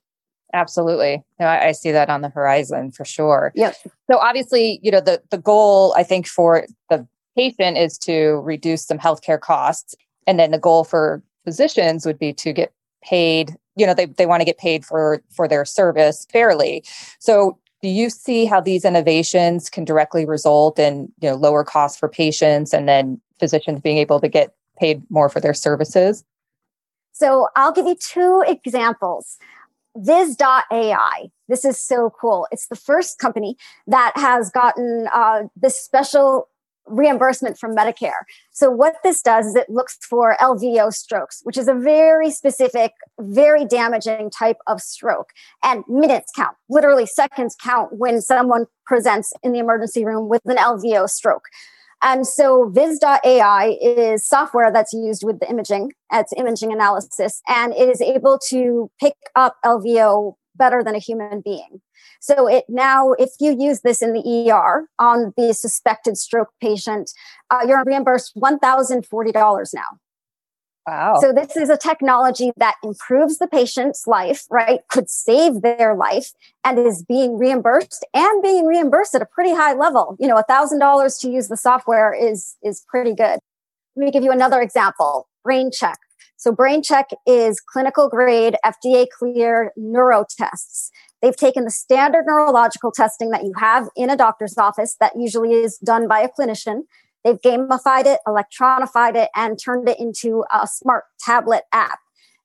Absolutely. 0.54 1.22
No, 1.38 1.46
I, 1.46 1.68
I, 1.68 1.72
see 1.72 1.90
that 1.90 2.08
on 2.08 2.22
the 2.22 2.30
horizon 2.30 2.90
for 2.90 3.04
sure. 3.04 3.52
Yep. 3.56 3.76
So 4.10 4.16
obviously, 4.16 4.80
you 4.82 4.90
know, 4.90 5.00
the, 5.00 5.20
the 5.30 5.38
goal 5.38 5.92
I 5.96 6.02
think 6.02 6.26
for 6.26 6.64
the 6.88 7.06
patient 7.36 7.76
is 7.76 7.98
to 7.98 8.40
reduce 8.42 8.86
some 8.86 8.98
healthcare 8.98 9.40
costs. 9.40 9.94
And 10.26 10.38
then 10.38 10.52
the 10.52 10.58
goal 10.58 10.84
for 10.84 11.22
physicians 11.46 12.04
would 12.04 12.18
be 12.18 12.32
to 12.32 12.52
get 12.52 12.72
paid 13.02 13.54
you 13.76 13.86
know 13.86 13.94
they, 13.94 14.06
they 14.06 14.26
want 14.26 14.40
to 14.40 14.44
get 14.44 14.58
paid 14.58 14.84
for 14.84 15.22
for 15.30 15.46
their 15.46 15.64
service 15.64 16.26
fairly 16.32 16.84
so 17.20 17.56
do 17.82 17.88
you 17.88 18.10
see 18.10 18.46
how 18.46 18.60
these 18.60 18.84
innovations 18.84 19.70
can 19.70 19.84
directly 19.84 20.26
result 20.26 20.76
in 20.76 21.08
you 21.20 21.30
know 21.30 21.36
lower 21.36 21.62
costs 21.62 21.96
for 21.96 22.08
patients 22.08 22.74
and 22.74 22.88
then 22.88 23.20
physicians 23.38 23.80
being 23.80 23.98
able 23.98 24.18
to 24.18 24.28
get 24.28 24.54
paid 24.76 25.00
more 25.08 25.28
for 25.28 25.38
their 25.38 25.54
services 25.54 26.24
so 27.12 27.46
i'll 27.54 27.72
give 27.72 27.86
you 27.86 27.94
two 27.94 28.42
examples 28.48 29.38
Viz.ai. 29.98 31.30
This 31.48 31.64
is 31.64 31.80
so 31.80 32.12
cool. 32.20 32.46
It's 32.50 32.68
the 32.68 32.76
first 32.76 33.18
company 33.18 33.56
that 33.86 34.12
has 34.16 34.50
gotten 34.50 35.08
uh, 35.10 35.44
this 35.56 35.80
special 35.80 36.48
reimbursement 36.86 37.58
from 37.58 37.74
Medicare. 37.74 38.24
So 38.52 38.70
what 38.70 38.96
this 39.02 39.22
does 39.22 39.46
is 39.46 39.54
it 39.54 39.68
looks 39.68 39.98
for 40.08 40.36
LVO 40.40 40.92
strokes, 40.92 41.40
which 41.42 41.58
is 41.58 41.68
a 41.68 41.74
very 41.74 42.30
specific, 42.30 42.92
very 43.20 43.64
damaging 43.64 44.30
type 44.30 44.58
of 44.66 44.80
stroke. 44.80 45.30
And 45.64 45.84
minutes 45.88 46.32
count, 46.34 46.56
literally 46.68 47.06
seconds 47.06 47.56
count 47.62 47.90
when 47.92 48.20
someone 48.20 48.66
presents 48.86 49.32
in 49.42 49.52
the 49.52 49.58
emergency 49.58 50.04
room 50.04 50.28
with 50.28 50.42
an 50.46 50.56
LVO 50.56 51.08
stroke. 51.08 51.44
And 52.02 52.26
so 52.26 52.68
Viz.ai 52.68 53.78
is 53.80 54.26
software 54.26 54.70
that's 54.70 54.92
used 54.92 55.24
with 55.24 55.40
the 55.40 55.48
imaging, 55.48 55.92
it's 56.12 56.32
imaging 56.36 56.72
analysis, 56.72 57.40
and 57.48 57.72
it 57.72 57.88
is 57.88 58.00
able 58.00 58.38
to 58.50 58.90
pick 59.00 59.14
up 59.34 59.56
LVO 59.64 60.34
better 60.54 60.82
than 60.84 60.94
a 60.94 60.98
human 60.98 61.40
being. 61.40 61.80
So 62.20 62.46
it 62.46 62.64
now, 62.68 63.12
if 63.12 63.30
you 63.40 63.56
use 63.58 63.80
this 63.80 64.02
in 64.02 64.12
the 64.12 64.50
ER 64.50 64.88
on 64.98 65.32
the 65.36 65.54
suspected 65.54 66.16
stroke 66.16 66.50
patient, 66.60 67.10
uh, 67.50 67.60
you're 67.66 67.84
reimbursed 67.84 68.34
$1,040 68.36 69.74
now. 69.74 69.82
Wow. 70.86 71.18
So 71.20 71.32
this 71.32 71.56
is 71.56 71.68
a 71.68 71.76
technology 71.76 72.52
that 72.58 72.76
improves 72.84 73.38
the 73.38 73.48
patient's 73.48 74.06
life, 74.06 74.44
right? 74.50 74.80
Could 74.88 75.10
save 75.10 75.62
their 75.62 75.96
life 75.96 76.30
and 76.62 76.78
is 76.78 77.04
being 77.04 77.38
reimbursed 77.38 78.06
and 78.14 78.42
being 78.42 78.66
reimbursed 78.66 79.14
at 79.16 79.22
a 79.22 79.26
pretty 79.26 79.52
high 79.52 79.72
level. 79.72 80.16
You 80.20 80.28
know, 80.28 80.36
a 80.36 80.44
thousand 80.44 80.78
dollars 80.78 81.18
to 81.18 81.28
use 81.28 81.48
the 81.48 81.56
software 81.56 82.14
is, 82.14 82.56
is 82.62 82.84
pretty 82.88 83.14
good. 83.14 83.40
Let 83.96 84.04
me 84.04 84.10
give 84.12 84.22
you 84.22 84.30
another 84.30 84.60
example. 84.60 85.28
BrainCheck. 85.44 85.96
So 86.36 86.52
BrainCheck 86.52 87.06
is 87.26 87.60
clinical 87.60 88.08
grade, 88.08 88.56
FDA 88.64 89.06
cleared 89.08 89.70
neuro 89.76 90.24
tests. 90.38 90.92
They've 91.22 91.36
taken 91.36 91.64
the 91.64 91.70
standard 91.70 92.24
neurological 92.26 92.92
testing 92.92 93.30
that 93.30 93.44
you 93.44 93.52
have 93.58 93.88
in 93.96 94.10
a 94.10 94.16
doctor's 94.16 94.56
office 94.58 94.96
that 95.00 95.12
usually 95.16 95.54
is 95.54 95.78
done 95.78 96.06
by 96.08 96.20
a 96.20 96.28
clinician. 96.28 96.82
They've 97.24 97.40
gamified 97.40 98.06
it, 98.06 98.20
electronified 98.26 99.16
it, 99.16 99.30
and 99.34 99.58
turned 99.62 99.88
it 99.88 99.98
into 99.98 100.44
a 100.52 100.66
smart 100.66 101.04
tablet 101.24 101.64
app. 101.72 101.98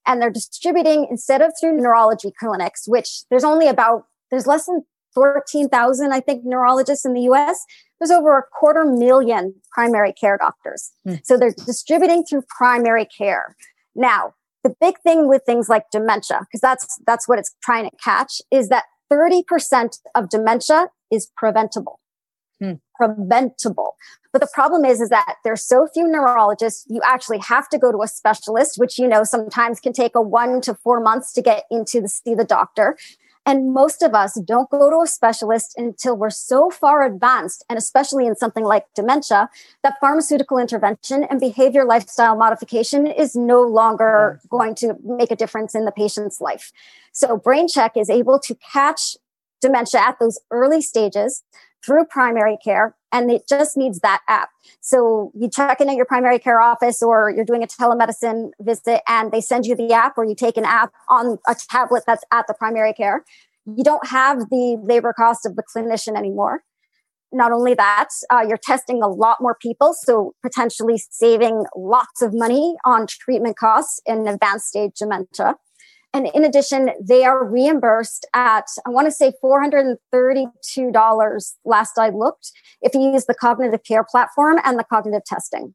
And 0.08 0.22
they're 0.22 0.32
distributing 0.32 1.06
instead 1.10 1.42
of 1.42 1.54
through 1.60 1.78
neurology 1.78 2.32
clinics, 2.40 2.88
which 2.88 3.24
there's 3.30 3.44
only 3.44 3.68
about, 3.68 4.06
there's 4.32 4.48
less 4.48 4.66
than 4.66 4.84
14,000, 5.14 6.12
I 6.12 6.20
think, 6.20 6.44
neurologists 6.46 7.06
in 7.06 7.14
the 7.14 7.22
US. 7.22 7.64
There's 8.00 8.12
over 8.12 8.38
a 8.38 8.44
quarter 8.58 8.86
million 8.86 9.56
primary 9.72 10.14
care 10.14 10.38
doctors. 10.38 10.92
Mm. 11.08 11.20
So 11.24 11.38
they're 11.38 11.54
distributing 11.66 12.24
through 12.24 12.44
primary 12.58 13.06
care. 13.06 13.56
Now, 13.94 14.34
the 14.64 14.76
big 14.80 15.00
thing 15.00 15.28
with 15.28 15.44
things 15.46 15.70
like 15.70 15.86
dementia, 15.92 16.42
because 16.42 16.62
that's, 16.62 17.00
that's 17.06 17.28
what 17.28 17.40
it's 17.40 17.56
trying 17.64 17.90
to 17.90 17.96
catch, 18.04 18.42
is 18.52 18.70
that 18.70 18.86
30% 19.12 20.00
of 20.16 20.30
dementia 20.30 20.88
is 21.12 21.30
preventable. 21.36 22.00
Hmm. 22.60 22.74
Preventable. 22.96 23.96
But 24.32 24.42
the 24.42 24.50
problem 24.54 24.86
is, 24.86 25.02
is 25.02 25.10
that 25.10 25.36
there's 25.44 25.64
so 25.64 25.88
few 25.94 26.08
neurologists. 26.08 26.86
You 26.88 27.02
actually 27.04 27.40
have 27.40 27.68
to 27.70 27.78
go 27.78 27.92
to 27.92 28.02
a 28.02 28.08
specialist, 28.08 28.78
which, 28.78 28.98
you 28.98 29.08
know, 29.08 29.24
sometimes 29.24 29.80
can 29.80 29.94
take 29.94 30.16
a 30.16 30.22
one 30.22 30.62
to 30.62 30.76
four 30.76 31.02
months 31.02 31.34
to 31.34 31.42
get 31.42 31.66
into 31.70 32.02
the 32.02 32.08
see 32.08 32.36
the 32.36 32.46
doctor. 32.46 32.98
And 33.46 33.74
most 33.74 34.04
of 34.04 34.14
us 34.14 34.40
don't 34.46 34.70
go 34.70 34.90
to 34.90 35.02
a 35.02 35.08
specialist 35.08 35.74
until 35.76 36.16
we're 36.16 36.30
so 36.30 36.70
far 36.70 37.04
advanced, 37.04 37.66
and 37.70 37.78
especially 37.78 38.28
in 38.28 38.36
something 38.36 38.64
like 38.64 38.86
dementia, 38.96 39.50
that 39.84 39.96
pharmaceutical 40.00 40.60
intervention 40.60 41.24
and 41.24 41.40
behavior 41.40 41.84
lifestyle 41.84 42.36
modification 42.36 43.08
is 43.08 43.36
no 43.36 43.62
longer 43.62 44.40
going 44.50 44.76
to 44.76 44.96
make 45.04 45.32
a 45.32 45.36
difference 45.36 45.74
in 45.74 45.86
the 45.86 45.92
patient's 45.92 46.40
life. 46.40 46.72
So 47.14 47.38
BrainCheck 47.38 47.92
is 47.96 48.10
able 48.10 48.40
to 48.40 48.56
catch 48.72 49.18
dementia 49.60 50.02
at 50.02 50.20
those 50.20 50.40
early 50.52 50.82
stages, 50.82 51.44
through 51.86 52.06
primary 52.06 52.58
care 52.64 52.96
and 53.12 53.30
it 53.32 53.48
just 53.48 53.76
needs 53.76 54.00
that 54.00 54.22
app. 54.28 54.50
So 54.80 55.32
you 55.36 55.50
check 55.50 55.82
in 55.82 55.90
at 55.90 55.96
your 55.96 56.06
primary 56.06 56.40
care 56.40 56.62
office 56.62 57.02
or 57.02 57.32
you're 57.36 57.46
doing 57.46 57.64
a 57.64 57.68
telemedicine 57.68 58.52
visit 58.60 59.02
and 59.08 59.32
they 59.32 59.42
send 59.42 59.66
you 59.66 59.76
the 59.76 59.92
app 59.92 60.18
or 60.18 60.26
you 60.26 60.36
take 60.36 60.58
an 60.58 60.66
app 60.66 60.92
on 61.10 61.38
a 61.48 61.56
tablet 61.70 62.04
that's 62.08 62.24
at 62.32 62.48
the 62.48 62.54
primary 62.54 62.94
care. 62.94 63.24
You 63.66 63.84
don't 63.84 64.08
have 64.08 64.50
the 64.50 64.78
labor 64.82 65.14
cost 65.14 65.46
of 65.46 65.56
the 65.56 65.64
clinician 65.64 66.18
anymore. 66.18 66.64
Not 67.34 67.52
only 67.52 67.74
that, 67.76 68.10
uh, 68.30 68.44
you're 68.48 68.60
testing 68.62 69.02
a 69.02 69.08
lot 69.08 69.38
more 69.40 69.56
people, 69.62 69.94
so 69.94 70.34
potentially 70.42 71.02
saving 71.12 71.64
lots 71.78 72.22
of 72.22 72.34
money 72.34 72.76
on 72.84 73.08
treatment 73.08 73.58
costs 73.58 74.02
in 74.06 74.28
advanced 74.28 74.68
stage 74.68 74.96
dementia. 75.00 75.56
And 76.14 76.28
in 76.34 76.44
addition, 76.44 76.90
they 77.02 77.24
are 77.24 77.46
reimbursed 77.46 78.28
at, 78.34 78.66
I 78.86 78.90
want 78.90 79.08
to 79.08 79.12
say 79.12 79.32
$432 79.44 81.54
last 81.66 81.98
I 81.98 82.10
looked, 82.10 82.52
if 82.82 82.94
you 82.94 83.14
use 83.14 83.26
the 83.26 83.34
cognitive 83.34 83.84
care 83.84 84.04
platform 84.04 84.60
and 84.66 84.78
the 84.78 84.84
cognitive 84.84 85.24
testing. 85.26 85.74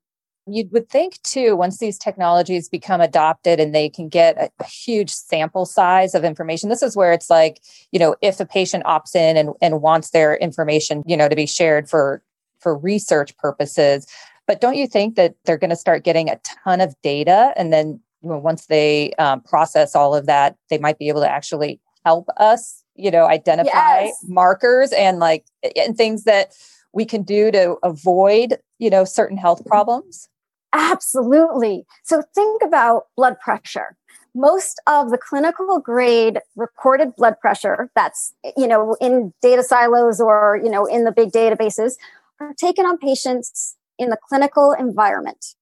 You 0.49 0.69
would 0.71 0.89
think 0.89 1.21
too, 1.23 1.57
once 1.57 1.79
these 1.79 1.99
technologies 1.99 2.69
become 2.69 3.01
adopted 3.01 3.59
and 3.59 3.75
they 3.75 3.89
can 3.89 4.09
get 4.09 4.37
a, 4.37 4.49
a, 4.61 4.65
huge 4.65 5.11
sample 5.11 5.67
size 5.67 6.15
of 6.15 6.23
information, 6.23 6.69
this 6.69 6.85
is 6.85 6.97
where 6.97 7.13
it's 7.13 7.29
like, 7.29 7.61
you 7.91 7.99
know, 7.99 8.15
if 8.23 8.39
a 8.39 8.47
patient 8.47 8.85
opts 8.85 9.17
in 9.17 9.37
and, 9.37 9.51
and 9.61 9.83
wants 9.83 10.11
their 10.11 10.37
information, 10.37 11.03
you 11.05 11.17
know, 11.17 11.29
to 11.29 11.35
be 11.35 11.47
shared 11.47 11.91
for 11.91 12.23
for 12.61 12.79
research 12.79 13.37
purposes. 13.39 14.07
But 14.47 14.61
don't 14.61 14.77
you 14.77 14.87
think 14.87 15.17
that 15.17 15.35
they're 15.45 15.59
going 15.59 15.71
to 15.71 15.77
start 15.77 16.05
getting 16.05 16.31
a 16.31 16.39
ton 16.65 16.81
of 16.81 16.95
data 17.03 17.53
and 17.57 17.73
then 17.73 18.01
once 18.29 18.67
they 18.67 19.13
um, 19.15 19.41
process 19.41 19.95
all 19.95 20.15
of 20.15 20.27
that, 20.27 20.57
they 20.71 20.79
might 20.79 20.99
be 20.99 21.09
able 21.09 21.21
to 21.21 21.31
actually 21.31 21.81
help 22.05 22.29
us, 22.37 22.83
you 22.95 23.11
know, 23.11 23.27
identify 23.27 24.05
yes. 24.05 24.25
markers 24.29 24.93
and 24.93 25.19
like 25.19 25.45
and 25.77 25.97
things 25.97 26.25
that 26.25 26.53
we 26.93 27.05
can 27.05 27.23
do 27.23 27.51
to 27.51 27.77
avoid, 27.83 28.59
you 28.79 28.91
know, 28.91 29.05
certain 29.05 29.37
health 29.37 29.65
problems. 29.67 30.29
Absolutely. 30.73 31.85
So 32.05 32.23
think 32.35 32.63
about 32.63 33.05
blood 33.17 33.39
pressure. 33.41 33.97
Most 34.35 34.81
of 34.87 35.11
the 35.11 35.19
clinical 35.19 35.79
grade 35.81 36.41
recorded 36.57 37.17
blood 37.17 37.41
pressure 37.41 37.91
that's, 37.95 38.35
you 38.57 38.67
know, 38.67 38.97
in 39.01 39.33
data 39.41 39.63
silos 39.63 40.21
or, 40.21 40.61
you 40.63 40.71
know, 40.71 40.85
in 40.85 41.05
the 41.05 41.13
big 41.13 41.31
databases 41.31 41.95
are 42.41 42.53
taken 42.55 42.85
on 42.85 42.99
patients 42.99 43.77
in 43.99 44.11
the 44.11 44.19
clinical 44.29 44.73
environment. 44.79 45.55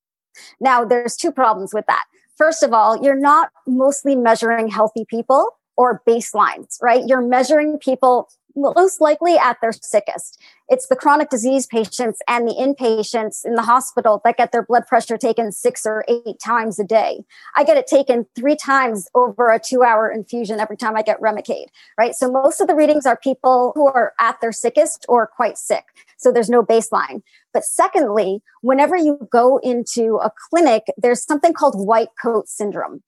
Now, 0.61 0.85
there's 0.85 1.17
two 1.17 1.31
problems 1.31 1.73
with 1.73 1.87
that. 1.87 2.05
First 2.37 2.63
of 2.63 2.73
all, 2.73 3.03
you're 3.03 3.19
not 3.19 3.51
mostly 3.67 4.17
measuring 4.17 4.69
healthy 4.69 5.05
people 5.09 5.49
or 5.77 6.03
baselines, 6.07 6.77
right? 6.83 7.03
You're 7.07 7.21
measuring 7.21 7.79
people 7.79 8.29
most 8.57 9.01
likely 9.01 9.37
at 9.37 9.61
their 9.61 9.73
sickest. 9.73 10.41
It's 10.69 10.87
the 10.87 10.97
chronic 10.97 11.29
disease 11.29 11.67
patients 11.67 12.21
and 12.27 12.49
the 12.49 12.55
inpatients 12.55 13.45
in 13.45 13.55
the 13.55 13.63
hospital 13.63 14.21
that 14.25 14.37
get 14.37 14.53
their 14.53 14.63
blood 14.63 14.87
pressure 14.87 15.19
taken 15.19 15.53
six 15.53 15.85
or 15.85 16.05
eight 16.09 16.39
times 16.43 16.79
a 16.79 16.85
day. 16.85 17.25
I 17.57 17.65
get 17.65 17.77
it 17.77 17.87
taken 17.87 18.27
three 18.35 18.57
times 18.57 19.09
over 19.15 19.51
a 19.51 19.61
two 19.61 19.83
hour 19.83 20.11
infusion 20.11 20.61
every 20.61 20.77
time 20.77 20.97
I 20.97 21.03
get 21.03 21.21
Remicade, 21.21 21.67
right? 21.99 22.15
So 22.15 22.31
most 22.31 22.61
of 22.61 22.67
the 22.67 22.75
readings 22.75 23.05
are 23.05 23.17
people 23.17 23.73
who 23.75 23.87
are 23.87 24.15
at 24.19 24.41
their 24.41 24.53
sickest 24.53 25.05
or 25.09 25.27
quite 25.27 25.59
sick. 25.59 25.85
So 26.17 26.33
there's 26.33 26.51
no 26.51 26.63
baseline. 26.63 27.23
But 27.53 27.65
secondly, 27.65 28.43
whenever 28.63 28.97
you 28.97 29.29
go 29.31 29.59
into 29.59 30.19
a 30.23 30.33
clinic, 30.51 30.85
there's 30.97 31.23
something 31.23 31.53
called 31.53 31.75
white 31.77 32.09
coat 32.23 32.49
syndrome 32.49 33.03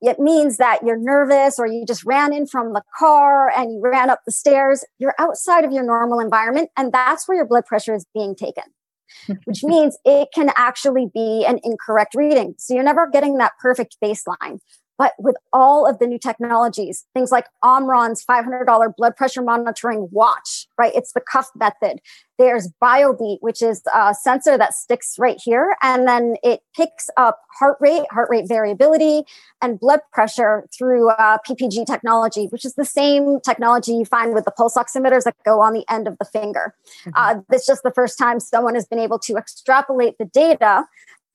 it 0.00 0.18
means 0.18 0.58
that 0.58 0.80
you're 0.84 0.98
nervous 0.98 1.58
or 1.58 1.66
you 1.66 1.84
just 1.84 2.04
ran 2.04 2.32
in 2.32 2.46
from 2.46 2.72
the 2.72 2.82
car 2.96 3.50
and 3.50 3.72
you 3.72 3.80
ran 3.80 4.10
up 4.10 4.20
the 4.24 4.32
stairs. 4.32 4.84
You're 4.98 5.14
outside 5.18 5.64
of 5.64 5.72
your 5.72 5.82
normal 5.82 6.20
environment. 6.20 6.70
And 6.76 6.92
that's 6.92 7.26
where 7.26 7.36
your 7.36 7.46
blood 7.46 7.66
pressure 7.66 7.94
is 7.94 8.06
being 8.14 8.36
taken, 8.36 8.64
which 9.44 9.64
means 9.64 9.98
it 10.04 10.28
can 10.32 10.52
actually 10.56 11.08
be 11.12 11.44
an 11.46 11.58
incorrect 11.64 12.14
reading. 12.14 12.54
So 12.58 12.74
you're 12.74 12.84
never 12.84 13.08
getting 13.08 13.38
that 13.38 13.52
perfect 13.60 13.96
baseline. 14.02 14.60
But 14.98 15.12
with 15.18 15.36
all 15.52 15.86
of 15.86 16.00
the 16.00 16.06
new 16.06 16.18
technologies, 16.18 17.06
things 17.14 17.30
like 17.30 17.46
Omron's 17.62 18.24
$500 18.24 18.96
blood 18.96 19.16
pressure 19.16 19.42
monitoring 19.42 20.08
watch, 20.10 20.66
right? 20.76 20.92
It's 20.94 21.12
the 21.12 21.20
cuff 21.20 21.50
method. 21.54 22.00
There's 22.36 22.70
BioBeat, 22.82 23.38
which 23.40 23.62
is 23.62 23.82
a 23.94 24.14
sensor 24.14 24.58
that 24.58 24.74
sticks 24.74 25.16
right 25.18 25.38
here. 25.42 25.76
And 25.82 26.06
then 26.06 26.36
it 26.42 26.60
picks 26.76 27.10
up 27.16 27.40
heart 27.58 27.78
rate, 27.80 28.04
heart 28.10 28.28
rate 28.30 28.46
variability, 28.48 29.22
and 29.62 29.78
blood 29.78 30.00
pressure 30.12 30.68
through 30.76 31.10
uh, 31.10 31.38
PPG 31.48 31.86
technology, 31.86 32.46
which 32.46 32.64
is 32.64 32.74
the 32.74 32.84
same 32.84 33.40
technology 33.40 33.92
you 33.92 34.04
find 34.04 34.34
with 34.34 34.44
the 34.44 34.50
pulse 34.50 34.74
oximeters 34.74 35.24
that 35.24 35.34
go 35.44 35.60
on 35.60 35.72
the 35.72 35.84
end 35.88 36.06
of 36.06 36.18
the 36.18 36.24
finger. 36.24 36.74
Mm-hmm. 37.06 37.10
Uh, 37.14 37.42
it's 37.52 37.66
just 37.66 37.82
the 37.82 37.92
first 37.92 38.18
time 38.18 38.40
someone 38.40 38.74
has 38.74 38.86
been 38.86 39.00
able 39.00 39.18
to 39.20 39.36
extrapolate 39.36 40.18
the 40.18 40.24
data 40.24 40.86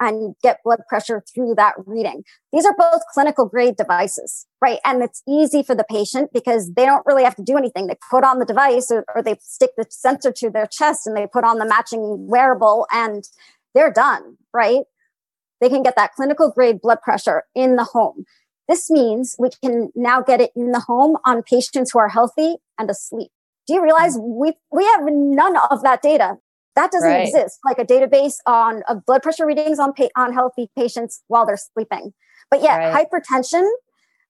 and 0.07 0.35
get 0.41 0.59
blood 0.63 0.81
pressure 0.87 1.23
through 1.33 1.55
that 1.55 1.75
reading. 1.85 2.23
These 2.51 2.65
are 2.65 2.75
both 2.77 3.01
clinical 3.13 3.45
grade 3.45 3.75
devices, 3.75 4.45
right? 4.61 4.79
And 4.83 5.01
it's 5.01 5.21
easy 5.27 5.63
for 5.63 5.75
the 5.75 5.85
patient 5.89 6.31
because 6.33 6.71
they 6.75 6.85
don't 6.85 7.05
really 7.05 7.23
have 7.23 7.35
to 7.35 7.43
do 7.43 7.57
anything. 7.57 7.87
They 7.87 7.97
put 8.11 8.23
on 8.23 8.39
the 8.39 8.45
device 8.45 8.91
or, 8.91 9.05
or 9.15 9.21
they 9.21 9.37
stick 9.41 9.71
the 9.77 9.85
sensor 9.89 10.31
to 10.37 10.49
their 10.49 10.67
chest 10.67 11.07
and 11.07 11.15
they 11.15 11.27
put 11.27 11.43
on 11.43 11.57
the 11.57 11.65
matching 11.65 12.27
wearable 12.27 12.87
and 12.91 13.23
they're 13.73 13.91
done, 13.91 14.37
right? 14.53 14.83
They 15.61 15.69
can 15.69 15.83
get 15.83 15.95
that 15.95 16.13
clinical 16.13 16.51
grade 16.51 16.81
blood 16.81 17.01
pressure 17.01 17.43
in 17.55 17.75
the 17.75 17.85
home. 17.85 18.25
This 18.67 18.89
means 18.89 19.35
we 19.37 19.49
can 19.63 19.91
now 19.95 20.21
get 20.21 20.41
it 20.41 20.51
in 20.55 20.71
the 20.71 20.79
home 20.81 21.17
on 21.25 21.43
patients 21.43 21.91
who 21.91 21.99
are 21.99 22.09
healthy 22.09 22.55
and 22.77 22.89
asleep. 22.89 23.31
Do 23.67 23.75
you 23.75 23.83
realize 23.83 24.17
we 24.19 24.53
we 24.71 24.85
have 24.85 25.01
none 25.05 25.55
of 25.71 25.83
that 25.83 26.01
data 26.01 26.37
that 26.75 26.91
doesn't 26.91 27.09
right. 27.09 27.27
exist, 27.27 27.59
like 27.65 27.77
a 27.77 27.85
database 27.85 28.35
on 28.47 28.83
of 28.87 29.05
blood 29.05 29.21
pressure 29.21 29.45
readings 29.45 29.79
on 29.79 29.93
pa- 29.93 30.09
on 30.15 30.33
healthy 30.33 30.69
patients 30.75 31.23
while 31.27 31.45
they're 31.45 31.57
sleeping. 31.57 32.13
But 32.49 32.61
yet, 32.61 32.77
right. 32.77 33.07
hypertension, 33.07 33.67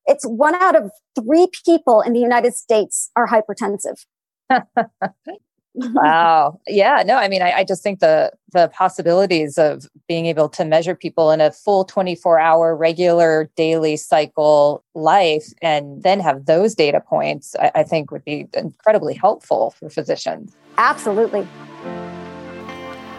it's 0.05 0.25
one 0.25 0.55
out 0.55 0.75
of 0.75 0.91
three 1.15 1.47
people 1.65 2.01
in 2.01 2.13
the 2.13 2.19
United 2.19 2.53
States 2.53 3.09
are 3.15 3.27
hypertensive. 3.27 4.05
wow. 5.73 6.59
Yeah. 6.67 7.03
No, 7.05 7.17
I 7.17 7.27
mean, 7.27 7.41
I, 7.41 7.51
I, 7.59 7.63
just 7.63 7.81
think 7.81 7.99
the 7.99 8.31
the 8.51 8.67
possibilities 8.67 9.57
of 9.57 9.87
being 10.07 10.25
able 10.27 10.47
to 10.49 10.65
measure 10.65 10.95
people 10.95 11.31
in 11.31 11.41
a 11.41 11.51
full 11.51 11.85
24 11.85 12.39
hour 12.39 12.75
regular 12.75 13.49
daily 13.55 13.97
cycle 13.97 14.83
life 14.93 15.47
and 15.61 16.03
then 16.03 16.19
have 16.19 16.45
those 16.45 16.75
data 16.75 16.99
points, 16.99 17.55
I, 17.59 17.71
I 17.75 17.83
think 17.83 18.11
would 18.11 18.25
be 18.25 18.47
incredibly 18.53 19.15
helpful 19.15 19.71
for 19.79 19.89
physicians. 19.89 20.55
Absolutely. 20.77 21.47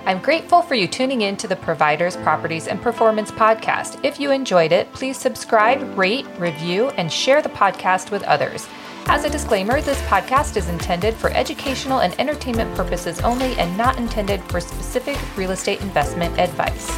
I'm 0.06 0.20
grateful 0.20 0.60
for 0.60 0.74
you 0.74 0.86
tuning 0.86 1.22
in 1.22 1.34
to 1.38 1.48
the 1.48 1.56
Providers, 1.56 2.14
Properties, 2.18 2.68
and 2.68 2.82
Performance 2.82 3.30
podcast. 3.30 3.98
If 4.04 4.20
you 4.20 4.32
enjoyed 4.32 4.70
it, 4.70 4.92
please 4.92 5.16
subscribe, 5.16 5.96
rate, 5.96 6.26
review, 6.38 6.90
and 6.98 7.10
share 7.10 7.40
the 7.40 7.48
podcast 7.48 8.10
with 8.10 8.22
others. 8.24 8.68
As 9.06 9.24
a 9.24 9.30
disclaimer, 9.30 9.80
this 9.80 10.00
podcast 10.02 10.58
is 10.58 10.68
intended 10.68 11.14
for 11.14 11.30
educational 11.30 12.00
and 12.00 12.14
entertainment 12.20 12.74
purposes 12.74 13.18
only 13.20 13.54
and 13.54 13.74
not 13.78 13.96
intended 13.96 14.42
for 14.44 14.60
specific 14.60 15.16
real 15.38 15.52
estate 15.52 15.80
investment 15.80 16.38
advice. 16.38 16.90